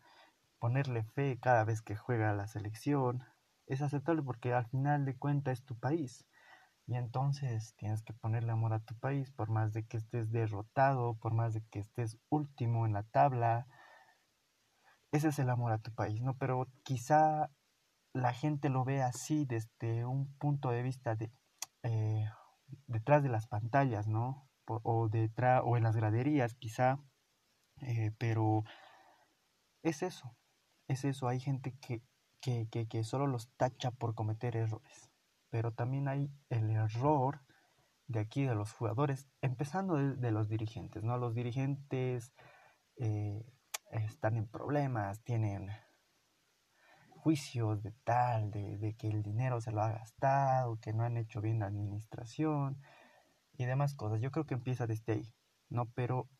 ponerle 0.59 1.03
fe 1.03 1.39
cada 1.39 1.63
vez 1.65 1.81
que 1.81 1.95
juega 1.95 2.33
la 2.33 2.47
selección. 2.47 3.23
Es 3.65 3.81
aceptable 3.81 4.21
porque 4.23 4.53
al 4.53 4.67
final 4.67 5.05
de 5.05 5.17
cuentas 5.17 5.59
es 5.59 5.65
tu 5.65 5.77
país. 5.79 6.25
Y 6.85 6.95
entonces 6.95 7.73
tienes 7.77 8.03
que 8.03 8.13
ponerle 8.13 8.51
amor 8.51 8.73
a 8.73 8.79
tu 8.79 8.95
país 8.95 9.31
por 9.31 9.49
más 9.49 9.73
de 9.73 9.85
que 9.85 9.97
estés 9.97 10.31
derrotado, 10.31 11.15
por 11.15 11.33
más 11.33 11.53
de 11.53 11.63
que 11.69 11.79
estés 11.79 12.17
último 12.29 12.85
en 12.85 12.93
la 12.93 13.03
tabla, 13.03 13.67
ese 15.13 15.27
es 15.27 15.39
el 15.39 15.49
amor 15.49 15.71
a 15.71 15.77
tu 15.77 15.93
país, 15.93 16.21
¿no? 16.21 16.35
Pero 16.37 16.67
quizá 16.83 17.51
la 18.13 18.33
gente 18.33 18.69
lo 18.69 18.83
ve 18.83 19.03
así 19.03 19.45
desde 19.45 20.05
un 20.05 20.35
punto 20.37 20.71
de 20.71 20.81
vista 20.81 21.15
de 21.15 21.31
eh, 21.83 22.25
detrás 22.87 23.21
de 23.21 23.29
las 23.29 23.47
pantallas, 23.47 24.07
¿no? 24.07 24.49
O, 24.65 25.09
detrás, 25.09 25.61
o 25.65 25.77
en 25.77 25.83
las 25.83 25.95
graderías, 25.95 26.55
quizá, 26.55 26.99
eh, 27.81 28.11
pero 28.17 28.63
es 29.83 30.01
eso, 30.01 30.35
es 30.87 31.03
eso, 31.03 31.27
hay 31.27 31.39
gente 31.39 31.75
que, 31.79 32.01
que, 32.39 32.67
que, 32.69 33.03
solo 33.03 33.27
los 33.27 33.49
tacha 33.57 33.91
por 33.91 34.15
cometer 34.15 34.55
errores, 34.55 35.11
pero 35.53 35.71
también 35.71 36.07
hay 36.07 36.31
el 36.49 36.71
error 36.71 37.43
de 38.07 38.21
aquí 38.21 38.43
de 38.43 38.55
los 38.55 38.71
jugadores, 38.71 39.29
empezando 39.39 39.97
de, 39.97 40.31
los 40.31 40.49
dirigentes, 40.49 41.03
¿no? 41.03 41.15
Los 41.19 41.35
dirigentes 41.35 42.33
eh, 42.97 43.45
están 43.91 44.35
en 44.35 44.47
problemas, 44.47 45.21
tienen 45.21 45.69
juicios 47.07 47.83
de 47.83 47.91
tal, 48.03 48.49
de, 48.49 48.95
que 48.97 49.07
el 49.09 49.21
dinero 49.21 49.61
se 49.61 49.71
lo 49.71 49.83
ha 49.83 49.91
gastado, 49.91 50.79
que 50.79 50.91
no 50.91 51.03
han 51.03 51.17
hecho 51.17 51.39
bien 51.39 51.59
la 51.59 51.67
administración 51.67 52.81
y 53.55 53.65
demás 53.65 53.93
cosas. 53.93 54.21
Yo 54.21 54.31
creo 54.31 54.47
que 54.47 54.55
empieza 54.55 54.87
desde 54.87 55.13
ahí, 55.13 55.33
¿no? 55.69 55.85
Pero 55.91 56.31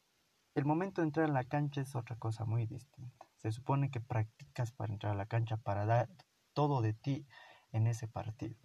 el 0.55 0.65
momento 0.65 1.01
de 1.01 1.09
entrar 1.09 1.29
a 1.29 1.33
la 1.33 1.43
cancha 1.43 1.81
es 1.81 1.95
otra 1.95 2.15
cosa 2.15 2.45
muy 2.45 2.65
distinta. 2.65 3.27
Se 3.37 3.51
supone 3.51 3.91
que 3.91 4.01
practicas 4.01 4.71
para 4.71 4.91
entrar 4.91 5.13
a 5.13 5.17
la 5.17 5.27
cancha, 5.27 5.57
para 5.57 5.85
dar 5.85 6.09
todo 6.53 6.81
de 6.81 6.95
ti 6.95 7.27
en 7.71 7.85
ese 7.85 8.07
partido. 8.07 8.62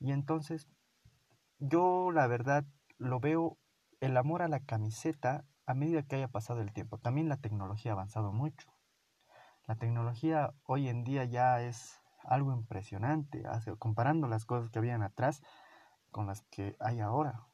Y 0.00 0.12
entonces, 0.12 0.68
yo 1.58 2.10
la 2.12 2.26
verdad 2.26 2.64
lo 2.98 3.20
veo, 3.20 3.58
el 4.00 4.16
amor 4.16 4.42
a 4.42 4.48
la 4.48 4.60
camiseta 4.60 5.44
a 5.66 5.74
medida 5.74 6.02
que 6.02 6.16
haya 6.16 6.28
pasado 6.28 6.60
el 6.60 6.72
tiempo. 6.72 6.98
También 6.98 7.28
la 7.28 7.36
tecnología 7.36 7.92
ha 7.92 7.94
avanzado 7.94 8.32
mucho. 8.32 8.68
La 9.66 9.76
tecnología 9.76 10.54
hoy 10.64 10.88
en 10.88 11.04
día 11.04 11.24
ya 11.24 11.60
es 11.62 12.00
algo 12.24 12.52
impresionante, 12.52 13.42
comparando 13.78 14.28
las 14.28 14.46
cosas 14.46 14.70
que 14.70 14.78
habían 14.78 15.02
atrás 15.02 15.42
con 16.10 16.26
las 16.26 16.42
que 16.50 16.76
hay 16.80 17.00
ahora. 17.00 17.46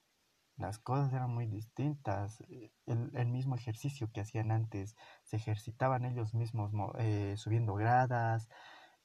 Las 0.56 0.78
cosas 0.78 1.12
eran 1.12 1.34
muy 1.34 1.46
distintas. 1.46 2.42
El, 2.86 3.26
mismo 3.26 3.56
ejercicio 3.56 4.10
que 4.12 4.20
hacían 4.20 4.52
antes, 4.52 4.96
se 5.24 5.36
ejercitaban 5.36 6.04
ellos 6.04 6.34
mismos 6.34 6.72
eh, 6.98 7.34
subiendo 7.36 7.74
gradas, 7.74 8.48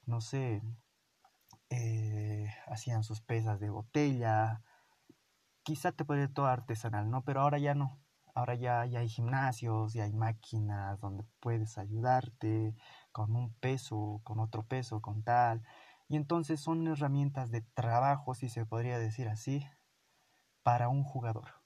no 0.06 0.20
sé, 0.20 0.62
eh, 1.70 2.52
hacían 2.66 3.02
sus 3.04 3.20
pesas 3.22 3.60
de 3.60 3.70
botella. 3.70 4.62
Quizá 5.62 5.92
te 5.92 6.04
puede 6.04 6.28
todo 6.28 6.46
artesanal, 6.46 7.10
¿no? 7.10 7.22
Pero 7.24 7.40
ahora 7.40 7.58
ya 7.58 7.74
no. 7.74 7.98
Ahora 8.34 8.54
ya, 8.54 8.82
hay 8.82 9.08
gimnasios, 9.08 9.94
y 9.94 10.00
hay 10.00 10.12
máquinas 10.12 11.00
donde 11.00 11.24
puedes 11.40 11.78
ayudarte 11.78 12.74
con 13.12 13.34
un 13.36 13.52
peso, 13.54 14.20
con 14.24 14.38
otro 14.40 14.64
peso, 14.64 15.00
con 15.00 15.22
tal. 15.22 15.62
Y 16.08 16.16
entonces 16.16 16.60
son 16.60 16.86
herramientas 16.88 17.50
de 17.50 17.62
trabajo, 17.62 18.34
si 18.34 18.48
se 18.48 18.66
podría 18.66 18.98
decir 18.98 19.28
así, 19.28 19.66
para 20.62 20.88
un 20.88 21.04
jugador. 21.04 21.60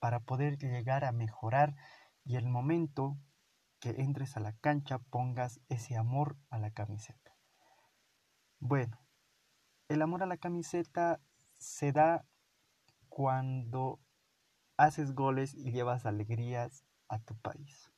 para 0.00 0.20
poder 0.20 0.58
llegar 0.58 1.04
a 1.04 1.12
mejorar 1.12 1.76
y 2.24 2.36
el 2.36 2.48
momento 2.48 3.16
que 3.80 3.90
entres 3.90 4.36
a 4.36 4.40
la 4.40 4.52
cancha 4.54 4.98
pongas 4.98 5.60
ese 5.68 5.96
amor 5.96 6.36
a 6.50 6.58
la 6.58 6.72
camiseta. 6.72 7.37
Bueno, 8.60 8.98
el 9.88 10.02
amor 10.02 10.24
a 10.24 10.26
la 10.26 10.36
camiseta 10.36 11.20
se 11.58 11.92
da 11.92 12.24
cuando 13.08 14.00
haces 14.76 15.14
goles 15.14 15.54
y 15.54 15.70
llevas 15.70 16.06
alegrías 16.06 16.84
a 17.08 17.20
tu 17.20 17.36
país. 17.36 17.92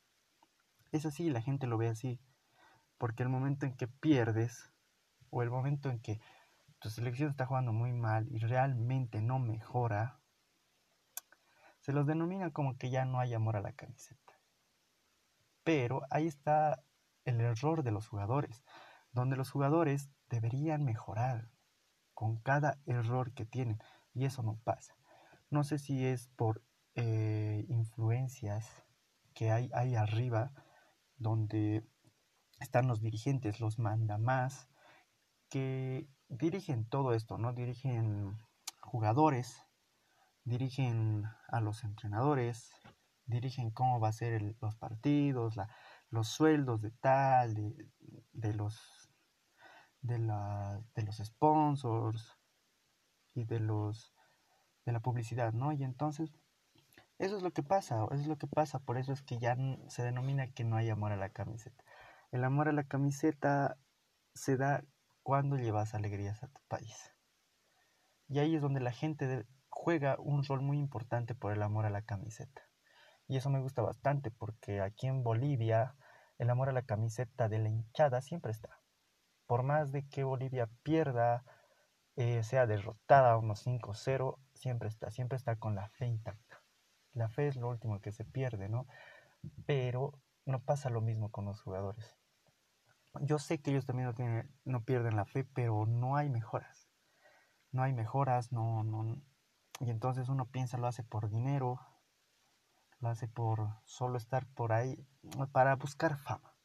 Es 0.91 1.05
así, 1.07 1.31
la 1.31 1.41
gente 1.41 1.65
lo 1.65 1.79
ve 1.79 1.87
así, 1.87 2.19
porque 2.99 3.23
el 3.23 3.29
momento 3.29 3.65
en 3.65 3.75
que 3.75 3.87
pierdes 3.87 4.71
o 5.31 5.41
el 5.41 5.49
momento 5.49 5.89
en 5.89 5.99
que 5.99 6.21
tu 6.77 6.91
selección 6.91 7.31
está 7.31 7.47
jugando 7.47 7.73
muy 7.73 7.91
mal 7.91 8.27
y 8.29 8.37
realmente 8.37 9.19
no 9.21 9.39
mejora, 9.39 10.19
se 11.79 11.91
los 11.91 12.05
denomina 12.05 12.51
como 12.51 12.77
que 12.77 12.91
ya 12.91 13.05
no 13.05 13.19
hay 13.19 13.33
amor 13.33 13.55
a 13.55 13.61
la 13.61 13.73
camiseta. 13.73 14.39
Pero 15.63 16.03
ahí 16.11 16.27
está 16.27 16.83
el 17.25 17.41
error 17.41 17.81
de 17.83 17.91
los 17.91 18.07
jugadores, 18.07 18.63
donde 19.11 19.35
los 19.35 19.51
jugadores 19.51 20.09
deberían 20.29 20.83
mejorar 20.83 21.49
con 22.13 22.37
cada 22.37 22.79
error 22.85 23.33
que 23.33 23.45
tienen 23.45 23.79
y 24.13 24.25
eso 24.25 24.43
no 24.43 24.59
pasa. 24.63 24.95
No 25.49 25.63
sé 25.63 25.79
si 25.79 26.05
es 26.05 26.27
por 26.35 26.63
eh, 26.95 27.65
influencias 27.69 28.67
que 29.33 29.51
hay 29.51 29.69
ahí 29.73 29.95
arriba, 29.95 30.51
donde 31.17 31.85
están 32.59 32.87
los 32.87 33.01
dirigentes, 33.01 33.59
los 33.59 33.79
manda 33.79 34.17
más, 34.17 34.69
que 35.49 36.07
dirigen 36.29 36.85
todo 36.85 37.13
esto, 37.13 37.37
¿no? 37.37 37.53
Dirigen 37.53 38.37
jugadores, 38.79 39.65
dirigen 40.43 41.25
a 41.47 41.59
los 41.59 41.83
entrenadores, 41.83 42.71
dirigen 43.25 43.71
cómo 43.71 43.99
va 43.99 44.09
a 44.09 44.13
ser 44.13 44.55
los 44.61 44.75
partidos, 44.75 45.55
los 46.09 46.27
sueldos 46.27 46.81
de 46.81 46.91
tal, 46.91 47.53
de, 48.33 48.53
los 48.53 49.00
de, 50.01 50.19
la, 50.19 50.81
de 50.95 51.03
los 51.03 51.17
sponsors 51.17 52.37
y 53.33 53.45
de 53.45 53.59
los 53.59 54.13
de 54.85 54.91
la 54.91 54.99
publicidad, 54.99 55.53
¿no? 55.53 55.71
Y 55.71 55.83
entonces 55.83 56.33
eso 57.19 57.37
es 57.37 57.43
lo 57.43 57.51
que 57.51 57.61
pasa, 57.61 58.05
eso 58.11 58.21
es 58.21 58.27
lo 58.27 58.37
que 58.37 58.47
pasa, 58.47 58.79
por 58.79 58.97
eso 58.97 59.13
es 59.13 59.21
que 59.21 59.37
ya 59.37 59.55
se 59.87 60.03
denomina 60.03 60.51
que 60.53 60.63
no 60.63 60.75
hay 60.75 60.89
amor 60.89 61.11
a 61.11 61.17
la 61.17 61.29
camiseta. 61.29 61.83
El 62.31 62.43
amor 62.43 62.67
a 62.67 62.71
la 62.71 62.83
camiseta 62.83 63.77
se 64.33 64.57
da 64.57 64.83
cuando 65.21 65.57
llevas 65.57 65.93
alegrías 65.93 66.41
a 66.43 66.47
tu 66.47 66.61
país. 66.67 67.13
Y 68.27 68.39
ahí 68.39 68.55
es 68.55 68.61
donde 68.61 68.79
la 68.79 68.91
gente 68.91 69.45
juega 69.69 70.15
un 70.19 70.43
rol 70.43 70.61
muy 70.61 70.79
importante 70.79 71.35
por 71.35 71.51
el 71.51 71.61
amor 71.61 71.85
a 71.85 71.91
la 71.91 72.01
camiseta. 72.01 72.63
Y 73.27 73.37
eso 73.37 73.49
me 73.49 73.61
gusta 73.61 73.81
bastante 73.81 74.31
porque 74.31 74.81
aquí 74.81 75.07
en 75.07 75.23
Bolivia 75.23 75.95
el 76.39 76.49
amor 76.49 76.69
a 76.69 76.73
la 76.73 76.81
camiseta 76.81 77.49
de 77.49 77.59
la 77.59 77.69
hinchada 77.69 78.21
siempre 78.21 78.51
está. 78.51 78.80
Por 79.51 79.63
más 79.63 79.91
de 79.91 80.07
que 80.07 80.23
Bolivia 80.23 80.69
pierda, 80.81 81.43
eh, 82.15 82.41
sea 82.41 82.67
derrotada 82.67 83.35
unos 83.35 83.67
5-0, 83.67 84.39
siempre 84.53 84.87
está, 84.87 85.11
siempre 85.11 85.35
está 85.35 85.57
con 85.57 85.75
la 85.75 85.89
fe 85.89 86.05
intacta. 86.05 86.63
La 87.11 87.27
fe 87.27 87.49
es 87.49 87.57
lo 87.57 87.67
último 87.67 87.99
que 87.99 88.13
se 88.13 88.23
pierde, 88.23 88.69
¿no? 88.69 88.87
Pero 89.65 90.17
no 90.45 90.61
pasa 90.61 90.89
lo 90.89 91.01
mismo 91.01 91.31
con 91.31 91.43
los 91.43 91.61
jugadores. 91.61 92.15
Yo 93.19 93.39
sé 93.39 93.61
que 93.61 93.71
ellos 93.71 93.85
también 93.85 94.13
no, 94.17 94.43
no 94.63 94.85
pierden 94.85 95.17
la 95.17 95.25
fe, 95.25 95.43
pero 95.43 95.85
no 95.85 96.15
hay 96.15 96.29
mejoras. 96.29 96.87
No 97.73 97.83
hay 97.83 97.91
mejoras, 97.91 98.53
no, 98.53 98.85
no. 98.85 99.21
Y 99.81 99.89
entonces 99.89 100.29
uno 100.29 100.45
piensa 100.45 100.77
lo 100.77 100.87
hace 100.87 101.03
por 101.03 101.29
dinero, 101.29 101.77
lo 103.01 103.09
hace 103.09 103.27
por 103.27 103.67
solo 103.83 104.15
estar 104.15 104.45
por 104.45 104.71
ahí, 104.71 105.05
para 105.51 105.75
buscar 105.75 106.15
fama. 106.15 106.55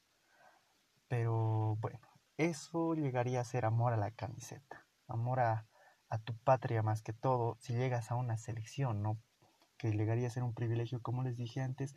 Pero 1.09 1.75
bueno, 1.81 2.06
eso 2.37 2.95
llegaría 2.95 3.40
a 3.40 3.45
ser 3.45 3.64
amor 3.64 3.93
a 3.93 3.97
la 3.97 4.11
camiseta, 4.11 4.87
amor 5.09 5.40
a, 5.40 5.66
a 6.09 6.19
tu 6.19 6.37
patria 6.37 6.83
más 6.83 7.02
que 7.02 7.12
todo, 7.12 7.57
si 7.61 7.75
llegas 7.75 8.11
a 8.11 8.16
una 8.16 8.37
selección, 8.37 9.02
¿no? 9.02 9.19
Que 9.78 9.90
llegaría 9.93 10.26
a 10.26 10.31
ser 10.31 10.43
un 10.43 10.55
privilegio, 10.55 11.00
como 11.02 11.23
les 11.23 11.37
dije 11.37 11.61
antes, 11.61 11.95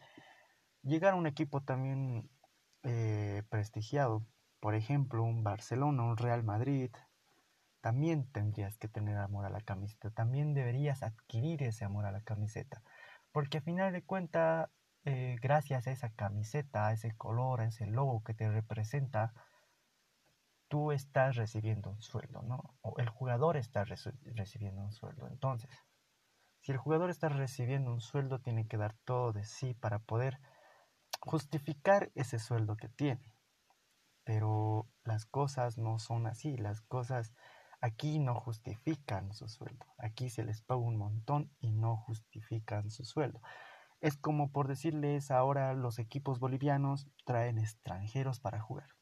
llegar 0.83 1.13
a 1.13 1.17
un 1.17 1.27
equipo 1.27 1.61
también 1.61 2.29
eh, 2.83 3.43
prestigiado, 3.49 4.25
por 4.59 4.75
ejemplo, 4.75 5.23
un 5.23 5.43
Barcelona, 5.43 6.03
un 6.03 6.17
Real 6.17 6.43
Madrid, 6.43 6.91
también 7.81 8.29
tendrías 8.31 8.77
que 8.77 8.89
tener 8.89 9.17
amor 9.17 9.45
a 9.45 9.49
la 9.49 9.61
camiseta, 9.61 10.11
también 10.11 10.53
deberías 10.53 11.03
adquirir 11.03 11.63
ese 11.63 11.85
amor 11.85 12.05
a 12.05 12.11
la 12.11 12.21
camiseta, 12.21 12.83
porque 13.31 13.59
a 13.59 13.61
final 13.61 13.93
de 13.93 14.03
cuentas, 14.03 14.69
eh, 15.05 15.37
gracias 15.41 15.87
a 15.87 15.91
esa 15.91 16.09
camiseta, 16.09 16.87
a 16.87 16.93
ese 16.93 17.15
color, 17.15 17.61
a 17.61 17.65
ese 17.65 17.85
logo 17.85 18.23
que 18.23 18.33
te 18.33 18.49
representa, 18.49 19.33
tú 20.69 20.91
estás 20.91 21.35
recibiendo 21.35 21.89
un 21.89 22.01
sueldo, 22.01 22.41
¿no? 22.43 22.75
O 22.81 22.97
el 22.99 23.09
jugador 23.09 23.57
está 23.57 23.83
recibiendo 23.83 24.81
un 24.81 24.93
sueldo. 24.93 25.27
Entonces, 25.27 25.69
si 26.61 26.71
el 26.71 26.77
jugador 26.77 27.09
está 27.09 27.27
recibiendo 27.27 27.91
un 27.91 28.01
sueldo, 28.01 28.39
tiene 28.39 28.67
que 28.67 28.77
dar 28.77 28.93
todo 29.03 29.33
de 29.33 29.43
sí 29.43 29.73
para 29.73 29.99
poder 29.99 30.39
justificar 31.21 32.11
ese 32.15 32.39
sueldo 32.39 32.77
que 32.77 32.87
tiene. 32.87 33.33
Pero 34.23 34.87
las 35.03 35.25
cosas 35.25 35.77
no 35.79 35.97
son 35.97 36.27
así, 36.27 36.55
las 36.55 36.81
cosas 36.81 37.33
aquí 37.81 38.19
no 38.19 38.35
justifican 38.35 39.33
su 39.33 39.49
sueldo. 39.49 39.87
Aquí 39.97 40.29
se 40.29 40.43
les 40.43 40.61
paga 40.61 40.81
un 40.81 40.97
montón 40.97 41.51
y 41.59 41.71
no 41.71 41.97
justifican 41.97 42.91
su 42.91 43.05
sueldo. 43.05 43.41
Es 44.01 44.17
como 44.17 44.51
por 44.51 44.67
decirles 44.67 45.31
ahora 45.31 45.73
los 45.73 45.97
equipos 45.97 46.39
bolivianos 46.39 47.09
traen 47.25 47.57
extranjeros 47.57 48.39
para 48.39 48.61
jugar 48.61 48.98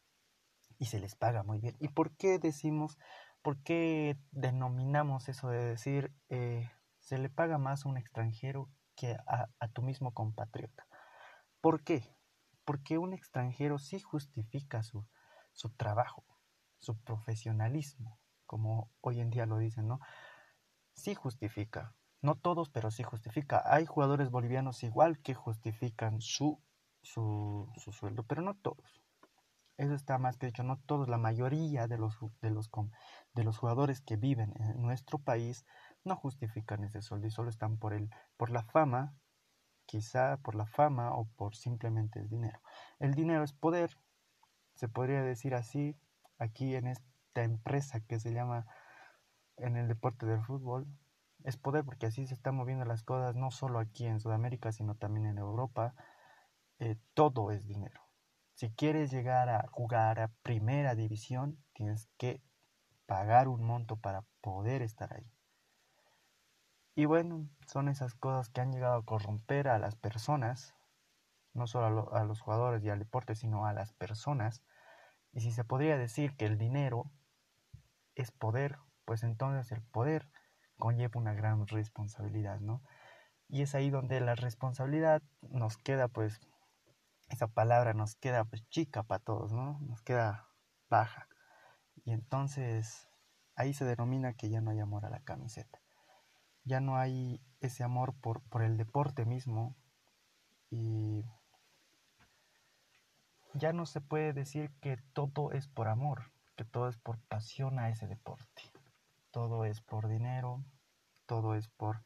y 0.77 0.86
se 0.86 1.00
les 1.00 1.15
paga 1.15 1.43
muy 1.43 1.60
bien. 1.60 1.75
¿Y 1.79 1.89
por 1.89 2.15
qué 2.15 2.39
decimos, 2.39 2.98
por 3.41 3.62
qué 3.63 4.17
denominamos 4.31 5.29
eso 5.29 5.50
de 5.50 5.63
decir 5.63 6.13
eh, 6.29 6.69
se 7.00 7.17
le 7.17 7.29
paga 7.29 7.57
más 7.57 7.86
a 7.86 7.89
un 7.89 7.98
extranjero 7.98 8.69
que 8.96 9.17
a, 9.27 9.48
a 9.60 9.67
tu 9.69 9.81
mismo 9.81 10.13
compatriota? 10.13 10.88
¿Por 11.62 11.84
qué? 11.84 12.15
Porque 12.65 12.98
un 12.98 13.13
extranjero 13.13 13.79
sí 13.79 14.00
justifica 14.00 14.84
su, 14.84 15.05
su 15.53 15.69
trabajo, 15.72 16.24
su 16.77 16.98
profesionalismo, 16.98 18.19
como 18.46 18.91
hoy 19.01 19.19
en 19.22 19.29
día 19.29 19.46
lo 19.46 19.57
dicen, 19.57 19.88
¿no? 19.88 20.00
Sí 20.93 21.15
justifica. 21.15 21.96
No 22.22 22.36
todos, 22.36 22.69
pero 22.69 22.91
sí 22.91 23.03
justifica. 23.03 23.63
Hay 23.65 23.86
jugadores 23.86 24.31
bolivianos 24.31 24.84
igual 24.84 25.19
que 25.22 25.34
justifican 25.34 26.22
su, 26.22 26.62
su, 27.01 27.72
su 27.75 27.91
sueldo, 27.91 28.24
pero 28.24 28.41
no 28.41 28.55
todos. 28.55 29.01
Eso 29.77 29.93
está 29.93 30.17
más 30.17 30.38
que 30.38 30.48
dicho, 30.48 30.63
no 30.63 30.77
todos, 30.77 31.07
la 31.07 31.17
mayoría 31.17 31.88
de 31.88 32.00
los, 32.00 32.17
de 32.41 32.50
los, 32.50 32.72
de 33.34 33.43
los 33.43 33.57
jugadores 33.60 34.01
que 34.01 34.15
viven 34.15 34.53
en 34.60 34.81
nuestro 34.81 35.19
país 35.19 35.65
no 36.03 36.15
justifican 36.15 36.84
ese 36.84 37.03
sueldo 37.03 37.27
y 37.27 37.31
solo 37.31 37.50
están 37.50 37.77
por, 37.77 37.93
el, 37.93 38.10
por 38.38 38.50
la 38.50 38.63
fama, 38.63 39.15
quizá 39.86 40.38
por 40.38 40.55
la 40.55 40.65
fama 40.65 41.13
o 41.13 41.25
por 41.25 41.55
simplemente 41.55 42.19
el 42.19 42.27
dinero. 42.27 42.60
El 42.98 43.13
dinero 43.13 43.43
es 43.43 43.53
poder, 43.53 43.91
se 44.74 44.89
podría 44.89 45.22
decir 45.22 45.53
así, 45.53 45.96
aquí 46.39 46.75
en 46.75 46.88
esta 46.88 47.43
empresa 47.43 48.00
que 48.00 48.19
se 48.19 48.34
llama 48.34 48.65
en 49.57 49.77
el 49.77 49.88
deporte 49.88 50.25
del 50.25 50.41
fútbol, 50.43 50.88
es 51.43 51.55
poder 51.55 51.86
porque 51.86 52.07
así 52.07 52.25
se 52.25 52.34
están 52.34 52.55
moviendo 52.55 52.84
las 52.86 53.03
cosas, 53.03 53.36
no 53.36 53.51
solo 53.51 53.79
aquí 53.79 54.05
en 54.07 54.19
Sudamérica, 54.19 54.72
sino 54.72 54.96
también 54.96 55.27
en 55.27 55.38
Europa. 55.38 55.93
Eh, 56.79 56.98
todo 57.13 57.51
es 57.51 57.65
dinero. 57.67 58.07
Si 58.58 58.72
quieres 58.72 59.12
llegar 59.12 59.50
a 59.50 59.68
jugar 59.70 60.20
a 60.20 60.32
primera 60.42 60.96
división, 60.96 61.64
tienes 61.74 62.10
que 62.18 62.42
pagar 63.06 63.48
un 63.48 63.64
monto 63.64 63.98
para 63.98 64.26
poder 64.42 64.82
estar 64.82 65.14
ahí. 65.14 65.32
Y 66.96 67.06
bueno, 67.06 67.48
son 67.68 67.88
esas 67.88 68.16
cosas 68.16 68.50
que 68.50 68.60
han 68.60 68.72
llegado 68.72 68.96
a 68.96 69.06
corromper 69.06 69.68
a 69.68 69.78
las 69.78 69.96
personas 69.96 70.74
no 71.54 71.68
solo 71.68 72.12
a, 72.16 72.24
los 72.24 72.42
jugadores 72.42 72.84
y 72.84 72.90
al 72.90 72.98
deporte, 72.98 73.36
sino 73.36 73.68
a 73.68 73.74
las 73.74 73.94
personas. 73.94 74.64
Y 75.34 75.42
si 75.42 75.52
se 75.52 75.64
podría 75.64 75.96
decir 75.96 76.36
que 76.36 76.48
el 76.48 76.58
dinero 76.58 77.12
es 78.16 78.32
poder, 78.32 78.80
pues 79.06 79.22
entonces 79.22 79.72
el 79.72 79.84
poder 79.84 80.30
conlleva 80.80 81.20
una 81.20 81.36
gran 81.36 81.68
responsabilidad, 81.68 82.60
¿no? 82.60 82.82
Y 83.50 83.62
es 83.62 83.76
ahí 83.76 83.92
donde 83.92 84.20
la 84.20 84.34
responsabilidad 84.34 85.22
nos 85.42 85.78
queda, 85.78 86.08
pues, 86.08 86.42
esa 87.27 87.48
palabra 87.48 87.93
nos 87.93 88.15
queda, 88.15 88.46
pues, 88.46 88.67
chica 88.69 89.03
para 89.03 89.24
todos, 89.24 89.51
¿no? 89.53 89.79
Nos 89.81 90.01
queda 90.01 90.50
baja. 90.89 91.27
Y 92.05 92.12
entonces 92.12 93.07
ahí 93.55 93.74
se 93.74 93.86
denomina 93.86 94.34
que 94.34 94.50
ya 94.50 94.62
no 94.62 94.72
hay 94.72 94.79
amor 94.79 95.05
a 95.05 95.10
la 95.10 95.22
camiseta. 95.22 95.79
Ya 96.63 96.79
no 96.79 96.98
hay 96.98 97.41
ese 97.60 97.84
amor 97.84 98.15
por, 98.19 98.41
por 98.50 98.63
el 98.63 98.77
deporte 98.77 99.25
mismo. 99.25 99.75
Y 100.69 101.25
ya 103.53 103.74
no 103.74 103.86
se 103.86 104.01
puede 104.01 104.34
decir 104.34 104.72
que 104.81 104.98
todo 105.13 105.51
es 105.51 105.67
por 105.67 105.88
amor, 105.88 106.31
que 106.55 106.65
todo 106.65 106.89
es 106.89 106.98
por 106.98 107.19
pasión 107.22 107.79
a 107.79 107.89
ese 107.89 108.07
deporte. 108.07 108.62
Todo 109.31 109.65
es 109.65 109.81
por 109.81 110.07
dinero, 110.07 110.63
todo 111.25 111.55
es 111.55 111.67
por 111.67 112.03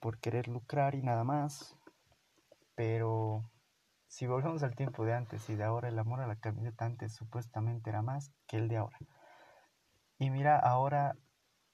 por 0.00 0.18
querer 0.18 0.48
lucrar 0.48 0.94
y 0.94 1.02
nada 1.02 1.24
más. 1.24 1.76
Pero 2.74 3.50
si 4.10 4.26
volvemos 4.26 4.64
al 4.64 4.74
tiempo 4.74 5.04
de 5.04 5.14
antes 5.14 5.48
y 5.48 5.54
de 5.54 5.62
ahora, 5.62 5.88
el 5.88 5.96
amor 5.96 6.20
a 6.20 6.26
la 6.26 6.34
camiseta 6.34 6.84
antes 6.84 7.14
supuestamente 7.14 7.90
era 7.90 8.02
más 8.02 8.32
que 8.48 8.56
el 8.56 8.66
de 8.66 8.78
ahora. 8.78 8.98
Y 10.18 10.30
mira, 10.30 10.58
ahora, 10.58 11.14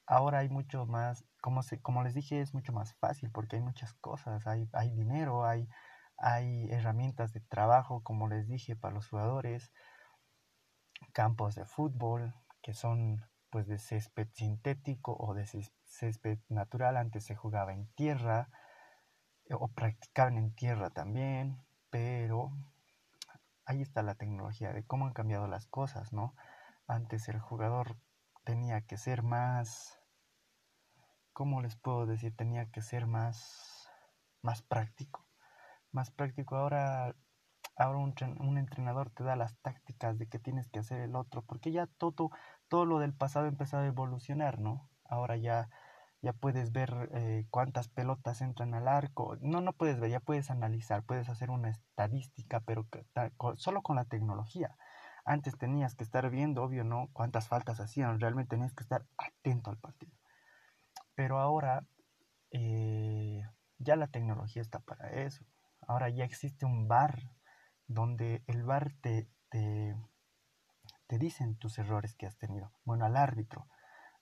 ahora 0.06 0.40
hay 0.40 0.50
mucho 0.50 0.84
más, 0.84 1.24
como, 1.40 1.62
se, 1.62 1.80
como 1.80 2.02
les 2.04 2.12
dije, 2.12 2.42
es 2.42 2.52
mucho 2.52 2.74
más 2.74 2.94
fácil 2.96 3.30
porque 3.32 3.56
hay 3.56 3.62
muchas 3.62 3.94
cosas, 3.94 4.46
hay, 4.46 4.68
hay 4.74 4.90
dinero, 4.90 5.46
hay, 5.46 5.66
hay 6.18 6.68
herramientas 6.70 7.32
de 7.32 7.40
trabajo, 7.40 8.02
como 8.02 8.28
les 8.28 8.46
dije, 8.46 8.76
para 8.76 8.92
los 8.92 9.08
jugadores, 9.08 9.72
campos 11.14 11.54
de 11.54 11.64
fútbol 11.64 12.34
que 12.60 12.74
son 12.74 13.24
pues 13.48 13.66
de 13.66 13.78
césped 13.78 14.28
sintético 14.34 15.16
o 15.18 15.32
de 15.32 15.46
césped 15.84 16.38
natural, 16.50 16.98
antes 16.98 17.24
se 17.24 17.34
jugaba 17.34 17.72
en 17.72 17.90
tierra 17.94 18.50
o 19.50 19.68
practicaban 19.68 20.36
en 20.36 20.54
tierra 20.54 20.90
también, 20.90 21.65
pero 21.90 22.52
ahí 23.64 23.82
está 23.82 24.02
la 24.02 24.14
tecnología 24.14 24.72
de 24.72 24.84
cómo 24.84 25.06
han 25.06 25.12
cambiado 25.12 25.46
las 25.48 25.66
cosas, 25.66 26.12
¿no? 26.12 26.34
Antes 26.86 27.28
el 27.28 27.40
jugador 27.40 27.96
tenía 28.44 28.80
que 28.82 28.96
ser 28.96 29.22
más, 29.22 30.00
¿cómo 31.32 31.60
les 31.60 31.76
puedo 31.76 32.06
decir? 32.06 32.34
Tenía 32.36 32.70
que 32.70 32.80
ser 32.80 33.06
más, 33.06 33.90
más 34.40 34.62
práctico. 34.62 35.26
Más 35.90 36.10
práctico. 36.10 36.56
Ahora, 36.56 37.16
ahora 37.76 37.98
un, 37.98 38.14
un 38.38 38.58
entrenador 38.58 39.10
te 39.10 39.24
da 39.24 39.34
las 39.34 39.56
tácticas 39.58 40.16
de 40.18 40.28
qué 40.28 40.38
tienes 40.38 40.68
que 40.68 40.78
hacer 40.78 41.00
el 41.00 41.16
otro, 41.16 41.42
porque 41.42 41.72
ya 41.72 41.86
todo, 41.86 42.30
todo 42.68 42.84
lo 42.84 43.00
del 43.00 43.14
pasado 43.14 43.46
ha 43.46 43.48
empezado 43.48 43.82
a 43.82 43.88
evolucionar, 43.88 44.60
¿no? 44.60 44.88
Ahora 45.04 45.36
ya 45.36 45.68
ya 46.26 46.32
puedes 46.32 46.72
ver 46.72 47.08
eh, 47.14 47.46
cuántas 47.50 47.86
pelotas 47.86 48.40
entran 48.40 48.74
al 48.74 48.88
arco. 48.88 49.36
No, 49.40 49.60
no 49.60 49.72
puedes 49.72 50.00
ver, 50.00 50.10
ya 50.10 50.18
puedes 50.18 50.50
analizar, 50.50 51.04
puedes 51.04 51.28
hacer 51.28 51.50
una 51.50 51.68
estadística, 51.70 52.58
pero 52.58 52.84
solo 53.54 53.80
con 53.82 53.94
la 53.94 54.06
tecnología. 54.06 54.76
Antes 55.24 55.56
tenías 55.56 55.94
que 55.94 56.02
estar 56.02 56.28
viendo, 56.28 56.64
obvio, 56.64 56.82
¿no? 56.82 57.10
Cuántas 57.12 57.46
faltas 57.46 57.78
hacían, 57.78 58.18
realmente 58.18 58.56
tenías 58.56 58.74
que 58.74 58.82
estar 58.82 59.06
atento 59.16 59.70
al 59.70 59.78
partido. 59.78 60.12
Pero 61.14 61.38
ahora 61.38 61.86
eh, 62.50 63.44
ya 63.78 63.94
la 63.94 64.08
tecnología 64.08 64.62
está 64.62 64.80
para 64.80 65.12
eso. 65.12 65.44
Ahora 65.86 66.08
ya 66.08 66.24
existe 66.24 66.66
un 66.66 66.88
bar 66.88 67.30
donde 67.86 68.42
el 68.48 68.64
bar 68.64 68.94
te, 69.00 69.28
te, 69.48 69.94
te 71.06 71.18
dicen 71.18 71.54
tus 71.54 71.78
errores 71.78 72.16
que 72.16 72.26
has 72.26 72.36
tenido. 72.36 72.72
Bueno, 72.84 73.04
al 73.04 73.16
árbitro 73.16 73.68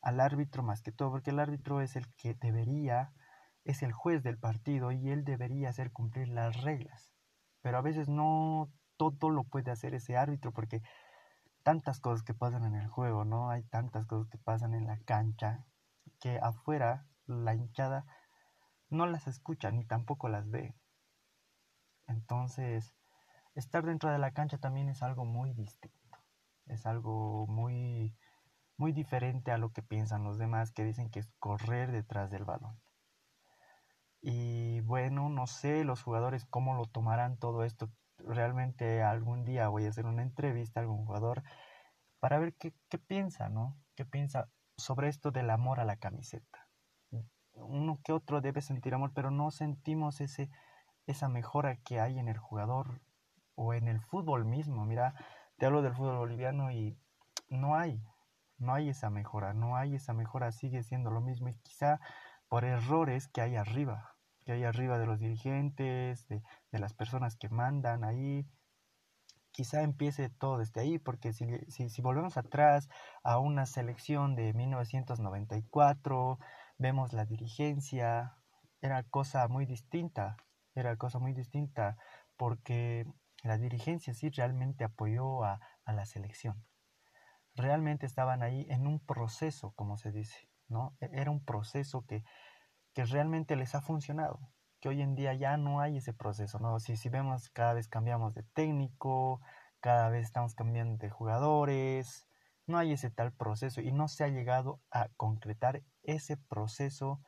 al 0.05 0.21
árbitro 0.21 0.63
más 0.63 0.83
que 0.83 0.93
todo, 0.93 1.11
porque 1.11 1.31
el 1.31 1.41
árbitro 1.41 1.81
es 1.81 1.97
el 1.97 2.07
que 2.15 2.35
debería, 2.35 3.15
es 3.65 3.83
el 3.83 3.93
juez 3.93 4.23
del 4.23 4.39
partido 4.39 4.93
y 4.93 5.09
él 5.09 5.25
debería 5.25 5.71
hacer 5.71 5.93
cumplir 5.93 6.29
las 6.29 6.63
reglas. 6.63 7.15
Pero 7.63 7.79
a 7.79 7.81
veces 7.81 8.09
no 8.09 8.71
todo 8.99 9.31
lo 9.31 9.45
puede 9.45 9.71
hacer 9.71 9.95
ese 9.95 10.19
árbitro 10.19 10.53
porque 10.53 10.83
tantas 11.63 12.01
cosas 12.01 12.23
que 12.23 12.35
pasan 12.35 12.65
en 12.65 12.75
el 12.75 12.87
juego, 12.87 13.25
¿no? 13.25 13.49
Hay 13.49 13.63
tantas 13.63 14.05
cosas 14.05 14.29
que 14.29 14.37
pasan 14.37 14.75
en 14.75 14.87
la 14.87 14.99
cancha 14.99 15.65
que 16.21 16.39
afuera 16.39 17.07
la 17.27 17.55
hinchada 17.55 18.05
no 18.91 19.07
las 19.07 19.27
escucha 19.27 19.71
ni 19.71 19.87
tampoco 19.87 20.29
las 20.29 20.51
ve. 20.51 20.75
Entonces, 22.07 22.95
estar 23.55 23.87
dentro 23.87 24.11
de 24.11 24.19
la 24.19 24.33
cancha 24.33 24.59
también 24.59 24.91
es 24.91 25.03
algo 25.03 25.25
muy 25.25 25.55
distinto. 25.55 26.19
Es 26.67 26.85
algo 26.85 27.47
muy 27.47 28.15
muy 28.77 28.93
diferente 28.93 29.51
a 29.51 29.59
lo 29.59 29.73
que 29.73 29.83
piensan 29.83 30.25
los 30.25 30.39
demás 30.39 30.73
que 30.73 30.85
dicen 30.85 31.11
que 31.11 31.21
es 31.21 31.29
correr 31.39 31.93
detrás 31.93 32.31
del 32.31 32.45
balón. 32.45 32.81
Y 34.21 34.81
bueno, 34.81 35.29
no 35.29 35.47
sé 35.47 35.85
los 35.85 36.03
jugadores 36.03 36.47
cómo 36.47 36.75
lo 36.75 36.87
tomarán 36.87 37.37
todo 37.37 37.63
esto. 37.63 37.91
Realmente 38.19 39.03
algún 39.03 39.45
día 39.45 39.69
voy 39.69 39.85
a 39.85 39.91
hacer 39.91 40.07
una 40.07 40.23
entrevista 40.23 40.81
a 40.81 40.83
algún 40.83 41.05
jugador 41.05 41.43
para 42.21 42.39
ver 42.39 42.55
qué, 42.55 42.73
qué 42.89 42.99
piensa, 42.99 43.49
¿no? 43.49 43.77
¿Qué 43.95 44.05
piensa 44.05 44.49
sobre 44.77 45.09
esto 45.09 45.31
del 45.31 45.51
amor 45.51 45.79
a 45.79 45.85
la 45.85 45.97
camiseta? 45.97 46.69
Uno 47.53 48.01
que 48.03 48.13
otro 48.13 48.41
debe 48.41 48.63
sentir 48.63 48.95
amor, 48.95 49.13
pero 49.15 49.31
no 49.31 49.51
sentimos 49.51 50.21
ese, 50.21 50.51
esa 51.07 51.29
mejora 51.29 51.77
que 51.77 52.01
hay 52.01 52.19
en 52.19 52.29
el 52.29 52.39
jugador 52.39 53.01
o 53.55 53.75
en 53.75 53.89
el 53.89 54.01
fútbol 54.01 54.45
mismo. 54.45 54.85
Mira, 54.87 55.15
te 55.59 55.67
hablo 55.67 55.83
del 55.83 55.95
fútbol 55.95 56.17
boliviano 56.17 56.73
y 56.73 56.99
no 57.49 57.77
hay, 57.77 58.03
no 58.65 58.75
hay 58.75 58.89
esa 58.89 59.11
mejora, 59.11 59.55
no 59.55 59.77
hay 59.77 59.95
esa 59.95 60.13
mejora, 60.13 60.51
sigue 60.51 60.83
siendo 60.83 61.11
lo 61.11 61.21
mismo 61.21 61.49
y 61.49 61.55
quizá 61.57 62.01
por 62.49 62.65
errores 62.65 63.29
que 63.29 63.41
hay 63.41 63.57
arriba, 63.57 64.17
que 64.45 64.53
hay 64.53 64.65
arriba 64.65 64.99
de 64.99 65.07
los 65.07 65.21
dirigentes, 65.21 66.27
de, 66.29 66.43
las 66.73 66.95
personas 66.95 67.37
que 67.37 67.49
mandan 67.49 68.05
ahí, 68.05 68.47
quizá 69.53 69.83
empiece 69.83 70.31
todo 70.31 70.59
desde 70.59 70.81
ahí, 70.81 70.99
porque 70.99 71.33
si, 71.33 71.47
si, 71.69 71.89
si, 71.89 72.03
volvemos 72.03 72.37
atrás 72.37 72.89
a 73.23 73.39
una 73.39 73.67
selección 73.67 74.35
de 74.35 74.53
1994, 74.53 76.39
vemos 76.79 77.13
la 77.13 77.25
dirigencia, 77.27 78.37
era 78.81 79.03
cosa 79.05 79.47
muy 79.49 79.67
distinta, 79.67 80.37
era 80.75 80.97
cosa 80.97 81.19
muy 81.19 81.35
distinta, 81.35 81.97
porque 82.37 83.07
la 83.43 83.59
dirigencia 83.59 84.15
sí 84.15 84.31
realmente 84.31 84.85
apoyó 84.85 85.45
a, 85.45 85.61
a 85.85 85.93
la 85.93 86.05
selección 86.07 86.65
realmente 87.55 88.07
estaban 88.07 88.43
ahí 88.43 88.67
en 88.69 88.87
un 88.87 89.01
proceso, 89.01 89.73
como 89.73 89.97
se 89.97 90.13
dice, 90.13 90.49
¿no? 90.69 90.97
E-, 91.01 91.11
era 91.13 91.31
un 91.31 91.45
proceso 91.45 92.05
que, 92.07 92.25
que 92.95 93.05
realmente 93.05 93.57
les 93.57 93.75
ha 93.75 93.81
funcionado, 93.81 94.41
que 94.81 94.89
hoy 94.89 95.03
en 95.03 95.15
día 95.15 95.35
ya 95.35 95.57
no 95.57 95.81
hay 95.81 95.99
ese 95.99 96.13
proceso, 96.13 96.59
¿no? 96.59 96.81
Si, 96.81 96.97
si 96.97 97.09
vemos 97.09 97.51
cada 97.51 97.75
vez 97.75 97.89
cambiamos 97.89 98.35
de 98.35 98.43
técnico, 98.55 99.41
cada 99.81 100.09
vez 100.09 100.25
estamos 100.27 100.55
cambiando 100.55 100.97
de 100.97 101.11
jugadores, 101.11 102.27
no 102.67 102.79
hay 102.79 102.93
ese 102.93 103.11
tal 103.11 103.33
proceso 103.33 103.81
y 103.81 103.93
no 103.93 104.09
se 104.09 104.25
ha 104.25 104.29
llegado 104.29 104.81
a 104.91 105.09
concretar 105.17 105.83
ese 106.03 106.37
proceso 106.37 107.21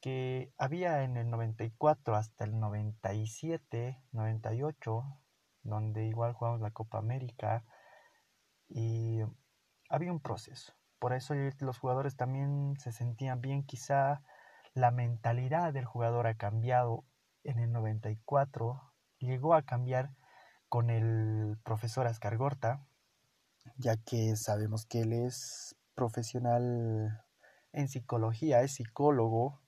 que 0.00 0.52
había 0.58 1.04
en 1.04 1.16
el 1.16 1.30
94 1.30 2.16
hasta 2.16 2.44
el 2.44 2.58
97, 2.58 4.02
98, 4.12 5.04
donde 5.62 6.06
igual 6.06 6.32
jugamos 6.32 6.60
la 6.60 6.72
Copa 6.72 6.98
América 6.98 7.64
y 8.68 9.20
había 9.92 10.10
un 10.10 10.20
proceso. 10.20 10.72
Por 10.98 11.12
eso 11.12 11.34
los 11.60 11.78
jugadores 11.78 12.16
también 12.16 12.76
se 12.78 12.92
sentían 12.92 13.40
bien. 13.40 13.62
Quizá 13.62 14.22
la 14.72 14.90
mentalidad 14.90 15.72
del 15.72 15.84
jugador 15.84 16.26
ha 16.26 16.34
cambiado 16.34 17.04
en 17.44 17.58
el 17.58 17.70
94. 17.72 18.80
Llegó 19.18 19.54
a 19.54 19.62
cambiar 19.62 20.10
con 20.68 20.88
el 20.88 21.58
profesor 21.62 22.06
Ascar 22.06 22.38
Gorta, 22.38 22.86
ya 23.76 23.96
que 23.96 24.34
sabemos 24.36 24.86
que 24.86 25.02
él 25.02 25.12
es 25.12 25.76
profesional 25.94 27.22
en 27.72 27.88
psicología, 27.88 28.62
es 28.62 28.74
psicólogo. 28.74 29.60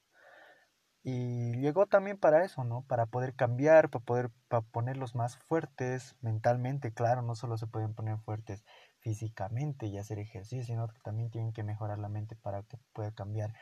Y 1.03 1.59
llegó 1.59 1.85
también 1.87 2.17
para 2.17 2.45
eso, 2.47 2.65
¿no? 2.65 2.81
Para 2.89 3.05
poder 3.05 3.35
cambiar, 3.35 3.91
para 3.91 4.05
poder 4.05 4.31
para 4.49 4.63
ponerlos 4.63 5.15
más 5.15 5.37
fuertes 5.37 6.17
mentalmente, 6.23 6.95
claro, 6.95 7.21
no 7.21 7.35
solo 7.35 7.59
se 7.59 7.67
pueden 7.67 7.93
poner 7.93 8.17
fuertes 8.21 8.65
físicamente 9.05 9.87
y 9.87 9.99
hacer 9.99 10.19
ejercicio, 10.19 10.65
sino 10.65 10.89
que 10.89 10.99
también 11.01 11.31
tienen 11.31 11.53
que 11.53 11.63
mejorar 11.63 11.99
la 11.99 12.09
mente 12.09 12.37
para 12.37 12.63
que 12.63 12.79
pueda 12.95 13.13
cambiar 13.13 13.53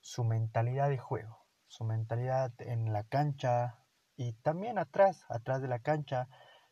su 0.00 0.24
mentalidad 0.24 0.88
de 0.88 0.96
juego, 0.96 1.44
su 1.66 1.84
mentalidad 1.84 2.50
en 2.60 2.94
la 2.94 3.04
cancha 3.04 3.84
y 4.16 4.32
también 4.32 4.78
atrás, 4.78 5.26
atrás 5.28 5.60
de 5.60 5.68
la 5.68 5.80
cancha, 5.80 6.28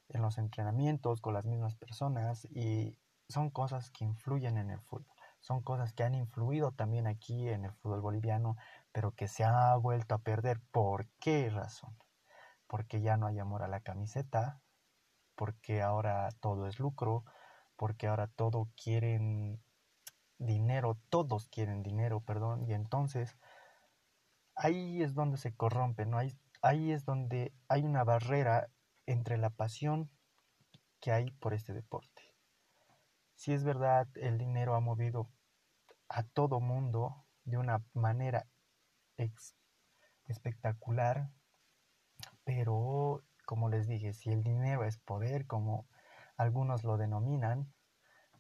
en 0.09 0.23
los 0.23 0.39
entrenamientos 0.39 1.21
con 1.21 1.35
las 1.35 1.45
mismas 1.45 1.75
personas 1.75 2.47
y 2.47 2.97
son 3.29 3.51
cosas 3.51 3.91
que 3.91 4.05
influyen 4.05 4.57
en 4.57 4.71
el 4.71 4.81
fútbol, 4.81 5.15
son 5.41 5.63
cosas 5.63 5.93
que 5.93 6.05
han 6.05 6.15
influido 6.15 6.73
también 6.73 7.07
aquí 7.07 7.51
en 7.51 7.67
el 7.67 7.73
fútbol 7.73 8.01
boliviano, 8.01 8.57
pero 8.91 9.13
que 9.13 9.29
se 9.29 9.45
ha 9.45 9.77
vuelto 9.77 10.15
a 10.15 10.19
perder. 10.19 10.61
¿Por 10.71 11.09
qué 11.21 11.51
razón? 11.51 11.99
Porque 12.67 13.03
ya 13.03 13.19
no 13.19 13.27
hay 13.27 13.39
amor 13.39 13.63
a 13.63 13.69
la 13.69 13.81
camiseta, 13.81 14.63
porque 15.35 15.83
ahora 15.83 16.31
todo 16.41 16.67
es 16.67 16.79
lucro, 16.79 17.25
porque 17.85 18.07
ahora 18.07 18.29
todo 18.29 18.71
quieren 18.83 19.63
dinero, 20.39 20.99
todos 21.11 21.49
quieren 21.49 21.83
dinero, 21.83 22.23
perdón, 22.23 22.65
y 22.67 22.73
entonces 22.73 23.37
ahí 24.55 25.03
es 25.03 25.13
donde 25.13 25.37
se 25.37 25.55
corrompe, 25.55 26.07
¿no? 26.07 26.17
Ahí, 26.17 26.35
ahí 26.63 26.93
es 26.93 27.05
donde 27.05 27.53
hay 27.69 27.83
una 27.83 28.03
barrera 28.03 28.71
entre 29.05 29.37
la 29.37 29.51
pasión 29.51 30.11
que 30.99 31.13
hay 31.13 31.31
por 31.33 31.53
este 31.53 31.75
deporte. 31.75 32.23
Si 33.35 33.53
es 33.53 33.65
verdad, 33.65 34.09
el 34.15 34.39
dinero 34.39 34.77
ha 34.77 34.81
movido 34.81 35.29
a 36.09 36.23
todo 36.23 36.61
mundo 36.61 37.27
de 37.45 37.59
una 37.59 37.85
manera 37.93 38.47
espectacular, 40.25 41.29
pero 42.45 43.23
como 43.45 43.69
les 43.69 43.87
dije, 43.89 44.15
si 44.15 44.31
el 44.31 44.43
dinero 44.43 44.85
es 44.85 44.97
poder, 44.97 45.47
como 45.47 45.87
algunos 46.37 46.85
lo 46.85 46.97
denominan, 46.97 47.73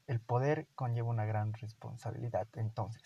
el 0.07 0.20
poder 0.20 0.68
conlleva 0.74 1.09
una 1.09 1.24
gran 1.24 1.52
responsabilidad. 1.54 2.48
Entonces, 2.54 3.02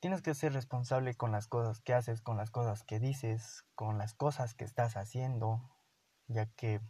tienes 0.00 0.22
que 0.22 0.34
ser 0.34 0.52
responsable 0.52 1.14
con 1.14 1.32
las 1.32 1.46
cosas 1.46 1.80
que 1.80 1.94
haces, 1.94 2.22
con 2.22 2.36
las 2.36 2.50
cosas 2.50 2.82
que 2.84 2.98
dices, 3.00 3.64
con 3.74 3.98
las 3.98 4.14
cosas 4.14 4.54
que 4.54 4.64
estás 4.64 4.96
haciendo, 4.96 5.68
ya 6.26 6.46
que 6.46 6.80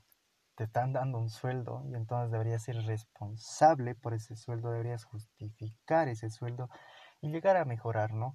te 0.56 0.64
están 0.64 0.92
dando 0.92 1.18
un 1.18 1.30
sueldo 1.30 1.84
y 1.86 1.94
entonces 1.94 2.32
deberías 2.32 2.64
ser 2.64 2.76
responsable 2.84 3.94
por 3.94 4.12
ese 4.12 4.34
sueldo, 4.34 4.70
deberías 4.70 5.04
justificar 5.04 6.08
ese 6.08 6.30
sueldo 6.30 6.68
y 7.20 7.30
llegar 7.30 7.56
a 7.56 7.64
mejorar, 7.64 8.12
¿no? 8.12 8.34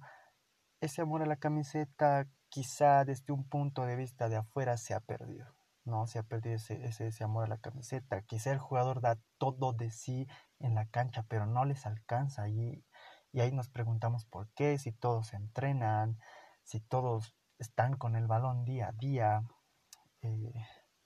Ese 0.80 1.02
amor 1.02 1.22
a 1.22 1.26
la 1.26 1.36
camiseta 1.36 2.26
quizá 2.48 3.04
desde 3.04 3.32
un 3.32 3.48
punto 3.48 3.84
de 3.84 3.96
vista 3.96 4.28
de 4.28 4.36
afuera 4.36 4.76
se 4.78 4.94
ha 4.94 5.00
perdido, 5.00 5.54
¿no? 5.84 6.06
Se 6.06 6.18
ha 6.18 6.22
perdido 6.22 6.56
ese, 6.56 6.84
ese, 6.86 7.08
ese 7.08 7.24
amor 7.24 7.44
a 7.44 7.48
la 7.48 7.58
camiseta. 7.58 8.22
Quizá 8.22 8.52
el 8.52 8.58
jugador 8.58 9.00
da 9.00 9.18
todo 9.38 9.72
de 9.72 9.90
sí 9.90 10.26
en 10.58 10.74
la 10.74 10.86
cancha, 10.86 11.24
pero 11.28 11.46
no 11.46 11.64
les 11.64 11.86
alcanza 11.86 12.48
y 12.48 12.84
y 13.34 13.40
ahí 13.40 13.50
nos 13.50 13.68
preguntamos 13.68 14.24
por 14.26 14.48
qué, 14.50 14.78
si 14.78 14.92
todos 14.92 15.34
entrenan, 15.34 16.20
si 16.62 16.78
todos 16.78 17.34
están 17.58 17.96
con 17.96 18.14
el 18.14 18.28
balón 18.28 18.64
día 18.64 18.90
a 18.90 18.92
día. 18.92 19.42
Eh, 20.22 20.54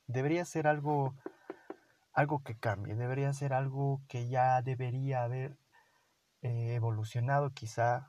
debería 0.07 0.45
ser 0.45 0.67
algo, 0.67 1.14
algo 2.12 2.43
que 2.45 2.55
cambie, 2.55 2.95
debería 2.97 3.33
ser 3.33 3.55
algo 3.55 4.03
que 4.09 4.29
ya 4.29 4.61
debería 4.61 5.23
haber 5.23 5.59
eh, 6.43 6.75
evolucionado 6.75 7.55
quizá. 7.55 8.09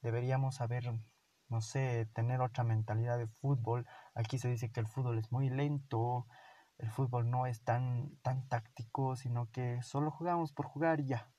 Deberíamos 0.00 0.60
haber, 0.60 0.92
no 1.52 1.60
sé, 1.60 2.08
tener 2.14 2.40
otra 2.40 2.64
mentalidad 2.64 3.18
de 3.18 3.28
fútbol. 3.28 3.86
Aquí 4.14 4.38
se 4.38 4.48
dice 4.48 4.72
que 4.72 4.80
el 4.80 4.88
fútbol 4.88 5.18
es 5.18 5.30
muy 5.32 5.50
lento, 5.50 6.26
el 6.78 6.90
fútbol 6.90 7.30
no 7.30 7.46
es 7.46 7.62
tan, 7.62 8.16
tan 8.22 8.48
táctico, 8.48 9.16
sino 9.16 9.50
que 9.52 9.82
solo 9.82 10.10
jugamos 10.10 10.52
por 10.52 10.66
jugar 10.66 11.00
y 11.00 11.06
ya 11.06 11.32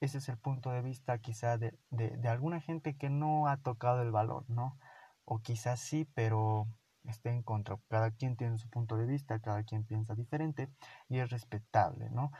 ese 0.00 0.18
es 0.18 0.28
el 0.28 0.38
punto 0.38 0.70
de 0.70 0.82
vista 0.82 1.18
quizá 1.18 1.58
de, 1.58 1.78
de, 1.90 2.28
alguna 2.28 2.60
gente 2.60 2.96
que 2.96 3.10
no 3.10 3.48
ha 3.48 3.56
tocado 3.58 4.02
el 4.02 4.10
balón, 4.10 4.44
¿no? 4.48 4.78
O 5.24 5.40
quizás 5.40 5.80
sí, 5.80 6.08
pero 6.14 6.68
esté 7.04 7.30
en 7.30 7.42
contra. 7.42 7.78
Cada 7.88 8.10
quien 8.12 8.36
tiene 8.36 8.58
su 8.58 8.68
punto 8.70 8.96
de 8.96 9.06
vista, 9.06 9.40
cada 9.40 9.64
quien 9.64 9.84
piensa 9.84 10.14
diferente 10.14 10.70
y 11.08 11.18
es 11.18 11.30
respetable, 11.30 12.10
¿no? 12.10 12.32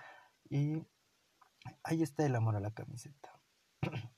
Y 0.48 0.86
ahí 1.82 2.02
está 2.02 2.24
el 2.24 2.36
amor 2.36 2.56
a 2.56 2.60
la 2.60 2.70
camiseta. 2.70 3.40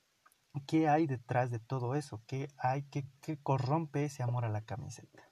¿Qué 0.67 0.89
hay 0.89 1.07
detrás 1.07 1.49
de 1.49 1.59
todo 1.59 1.95
eso? 1.95 2.21
¿Qué 2.27 2.49
hay? 2.57 2.83
¿Qué, 2.83 3.05
qué 3.21 3.37
corrompe 3.41 4.05
ese 4.05 4.23
amor 4.23 4.45
a 4.45 4.49
la 4.49 4.61
camiseta? 4.61 5.31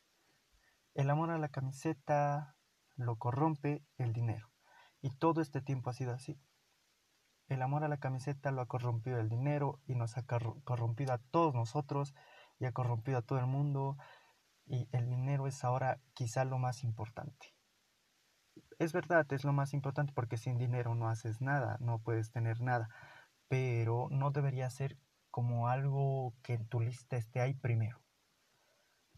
El 0.93 1.09
amor 1.09 1.29
a 1.31 1.37
la 1.37 1.49
camiseta 1.49 2.55
lo 2.95 3.17
corrompe 3.17 3.83
el 3.97 4.13
dinero. 4.13 4.49
Y 5.01 5.11
todo 5.11 5.41
este 5.41 5.61
tiempo 5.61 5.89
ha 5.89 5.93
sido 5.93 6.13
así. 6.13 6.39
El 7.47 7.61
amor 7.61 7.83
a 7.83 7.87
la 7.87 7.97
camiseta 7.97 8.51
lo 8.51 8.61
ha 8.61 8.67
corrompido 8.67 9.19
el 9.19 9.27
dinero 9.27 9.79
y 9.87 9.95
nos 9.95 10.17
ha 10.17 10.25
corrompido 10.25 11.13
a 11.13 11.17
todos 11.17 11.55
nosotros 11.55 12.13
y 12.59 12.65
ha 12.65 12.71
corrompido 12.71 13.17
a 13.17 13.21
todo 13.23 13.39
el 13.39 13.47
mundo 13.47 13.97
y 14.67 14.87
el 14.91 15.09
dinero 15.09 15.47
es 15.47 15.63
ahora 15.63 15.99
quizá 16.13 16.45
lo 16.45 16.59
más 16.59 16.83
importante. 16.83 17.55
Es 18.77 18.93
verdad, 18.93 19.25
es 19.33 19.43
lo 19.43 19.51
más 19.51 19.73
importante 19.73 20.13
porque 20.13 20.37
sin 20.37 20.59
dinero 20.59 20.93
no 20.93 21.09
haces 21.09 21.41
nada, 21.41 21.77
no 21.79 21.99
puedes 21.99 22.31
tener 22.31 22.61
nada, 22.61 22.89
pero 23.47 24.09
no 24.11 24.29
debería 24.29 24.69
ser 24.69 24.97
como 25.31 25.67
algo 25.67 26.33
que 26.43 26.53
en 26.53 26.67
tu 26.67 26.79
lista 26.81 27.17
esté 27.17 27.41
ahí 27.41 27.53
primero. 27.53 28.01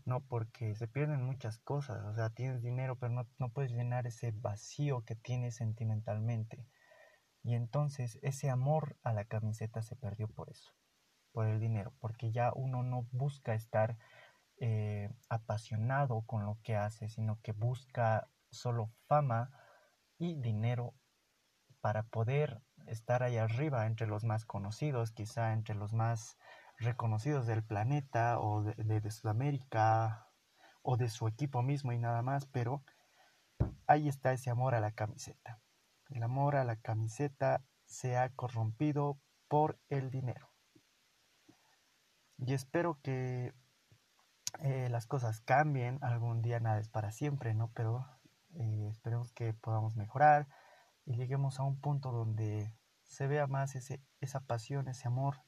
No, 0.05 0.21
porque 0.21 0.75
se 0.75 0.87
pierden 0.87 1.23
muchas 1.23 1.59
cosas, 1.59 2.03
o 2.05 2.15
sea, 2.15 2.31
tienes 2.31 2.61
dinero, 2.63 2.97
pero 2.97 3.13
no, 3.13 3.27
no 3.37 3.49
puedes 3.49 3.71
llenar 3.71 4.07
ese 4.07 4.31
vacío 4.31 5.03
que 5.05 5.15
tienes 5.15 5.55
sentimentalmente. 5.55 6.65
Y 7.43 7.55
entonces 7.55 8.19
ese 8.21 8.49
amor 8.49 8.97
a 9.03 9.13
la 9.13 9.25
camiseta 9.25 9.81
se 9.81 9.95
perdió 9.95 10.27
por 10.27 10.49
eso, 10.49 10.71
por 11.31 11.47
el 11.47 11.59
dinero, 11.59 11.93
porque 11.99 12.31
ya 12.31 12.51
uno 12.55 12.83
no 12.83 13.07
busca 13.11 13.53
estar 13.53 13.97
eh, 14.57 15.09
apasionado 15.29 16.21
con 16.21 16.45
lo 16.45 16.59
que 16.61 16.75
hace, 16.75 17.09
sino 17.09 17.39
que 17.41 17.51
busca 17.51 18.29
solo 18.51 18.91
fama 19.07 19.49
y 20.19 20.35
dinero 20.35 20.93
para 21.79 22.03
poder 22.03 22.61
estar 22.91 23.23
ahí 23.23 23.37
arriba 23.37 23.85
entre 23.85 24.07
los 24.07 24.23
más 24.23 24.45
conocidos, 24.45 25.11
quizá 25.11 25.53
entre 25.53 25.75
los 25.75 25.93
más 25.93 26.37
reconocidos 26.77 27.47
del 27.47 27.63
planeta 27.63 28.39
o 28.39 28.63
de, 28.63 29.11
Sudamérica 29.11 30.27
o 30.81 30.97
de 30.97 31.09
su 31.09 31.27
equipo 31.27 31.61
mismo 31.61 31.93
y 31.93 31.97
nada 31.97 32.21
más, 32.21 32.45
pero 32.47 32.83
ahí 33.87 34.09
está 34.09 34.33
ese 34.33 34.49
amor 34.49 34.75
a 34.75 34.81
la 34.81 34.91
camiseta. 34.91 35.61
El 36.09 36.23
amor 36.23 36.55
a 36.55 36.65
la 36.65 36.75
camiseta 36.75 37.63
se 37.85 38.17
ha 38.17 38.29
corrompido 38.29 39.19
por 39.47 39.79
el 39.89 40.11
dinero. 40.11 40.49
Y 42.37 42.53
espero 42.53 42.99
que 43.01 43.53
eh, 44.59 44.89
las 44.89 45.05
cosas 45.05 45.39
cambien. 45.41 45.99
Algún 46.01 46.41
día 46.41 46.59
nada 46.59 46.79
es 46.79 46.89
para 46.89 47.11
siempre, 47.11 47.53
¿no? 47.53 47.71
Pero 47.73 48.05
eh, 48.55 48.87
esperemos 48.89 49.31
que 49.31 49.53
podamos 49.53 49.95
mejorar 49.95 50.47
y 51.05 51.15
lleguemos 51.15 51.59
a 51.59 51.63
un 51.63 51.79
punto 51.79 52.11
donde 52.11 52.73
se 53.11 53.27
vea 53.27 53.45
más 53.45 53.75
ese, 53.75 54.01
esa 54.21 54.39
pasión, 54.39 54.87
ese 54.87 55.07
amor. 55.07 55.43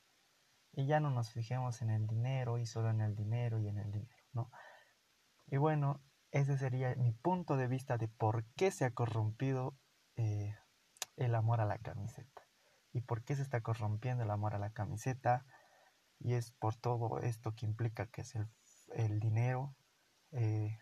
Y 0.74 0.86
ya 0.86 1.00
no 1.00 1.12
nos 1.12 1.32
fijemos 1.32 1.82
en 1.82 1.92
el 1.92 2.08
dinero 2.08 2.58
y 2.58 2.66
solo 2.66 2.90
en 2.90 3.00
el 3.00 3.16
dinero 3.16 3.60
y 3.60 3.70
en 3.70 3.78
el 3.78 3.92
dinero, 3.92 4.24
¿no? 4.34 4.52
Y 5.48 5.58
bueno, 5.58 6.04
ese 6.32 6.58
sería 6.58 6.94
mi 6.96 7.14
punto 7.14 7.56
de 7.56 7.68
vista 7.68 7.98
de 7.98 8.10
por 8.10 8.44
qué 8.56 8.70
se 8.70 8.84
ha 8.84 8.92
corrompido 8.92 9.78
eh, 10.18 10.58
el 11.16 11.36
amor 11.36 11.62
a 11.62 11.66
la 11.66 11.78
camiseta. 11.78 12.42
¿Y 12.92 13.02
por 13.02 13.24
qué 13.24 13.36
se 13.36 13.44
está 13.44 13.62
corrompiendo 13.62 14.24
el 14.24 14.32
amor 14.32 14.56
a 14.56 14.60
la 14.60 14.72
camiseta? 14.72 15.46
Y 16.20 16.34
es 16.34 16.52
por 16.52 16.76
todo 16.76 17.20
esto 17.20 17.56
que 17.56 17.66
implica 17.66 18.08
que 18.08 18.22
es 18.22 18.36
el, 18.94 19.20
dinero. 19.22 19.74
Eh, 20.32 20.80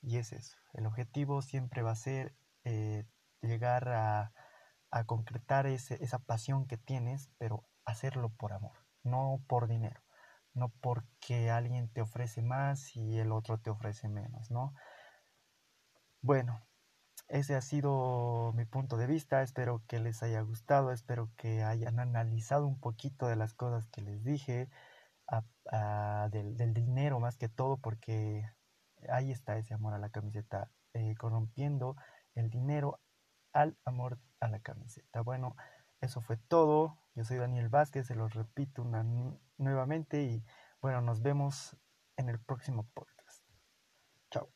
y 0.00 0.18
es 0.18 0.32
eso. 0.32 0.56
El 0.74 0.86
objetivo 0.86 1.42
siempre 1.42 1.82
va 1.82 1.90
a 1.90 1.96
ser 1.96 2.36
eh, 2.64 3.04
llegar 3.40 3.88
a, 3.88 4.32
a 4.90 5.04
concretar 5.04 5.66
ese, 5.66 6.02
esa 6.02 6.18
pasión 6.18 6.66
que 6.66 6.78
tienes, 6.78 7.30
pero 7.38 7.64
hacerlo 7.84 8.30
por 8.30 8.52
amor, 8.52 8.76
no 9.02 9.42
por 9.46 9.68
dinero. 9.68 10.02
No 10.54 10.70
porque 10.80 11.50
alguien 11.50 11.88
te 11.90 12.00
ofrece 12.00 12.42
más 12.42 12.96
y 12.96 13.18
el 13.18 13.32
otro 13.32 13.58
te 13.58 13.70
ofrece 13.70 14.08
menos, 14.08 14.50
¿no? 14.50 14.74
Bueno, 16.22 16.66
ese 17.28 17.56
ha 17.56 17.60
sido 17.60 18.52
mi 18.54 18.64
punto 18.64 18.96
de 18.96 19.06
vista, 19.06 19.42
espero 19.42 19.82
que 19.86 20.00
les 20.00 20.22
haya 20.22 20.40
gustado, 20.40 20.92
espero 20.92 21.30
que 21.36 21.62
hayan 21.62 22.00
analizado 22.00 22.66
un 22.66 22.78
poquito 22.80 23.26
de 23.26 23.36
las 23.36 23.54
cosas 23.54 23.86
que 23.88 24.00
les 24.00 24.24
dije, 24.24 24.68
del, 26.30 26.74
dinero 26.74 27.20
más 27.20 27.36
que 27.36 27.48
todo, 27.48 27.78
porque 27.78 28.48
ahí 29.08 29.30
está 29.30 29.58
ese 29.58 29.74
amor 29.74 29.94
a 29.94 29.98
la 29.98 30.10
camiseta, 30.10 30.70
eh, 30.94 31.14
corrompiendo 31.16 31.96
el 32.34 32.50
dinero 32.50 33.00
al 33.56 33.78
amor 33.84 34.18
a 34.40 34.48
la 34.48 34.60
camiseta. 34.60 35.22
Bueno, 35.22 35.56
eso 36.00 36.20
fue 36.20 36.36
todo. 36.36 36.98
Yo 37.14 37.24
soy 37.24 37.38
Daniel 37.38 37.70
Vázquez, 37.70 38.06
se 38.06 38.14
lo 38.14 38.28
repito 38.28 38.84
nuevamente 39.56 40.22
y 40.22 40.44
bueno, 40.82 41.00
nos 41.00 41.22
vemos 41.22 41.76
en 42.16 42.28
el 42.28 42.38
próximo 42.38 42.86
podcast. 42.92 43.42
Chao. 44.30 44.50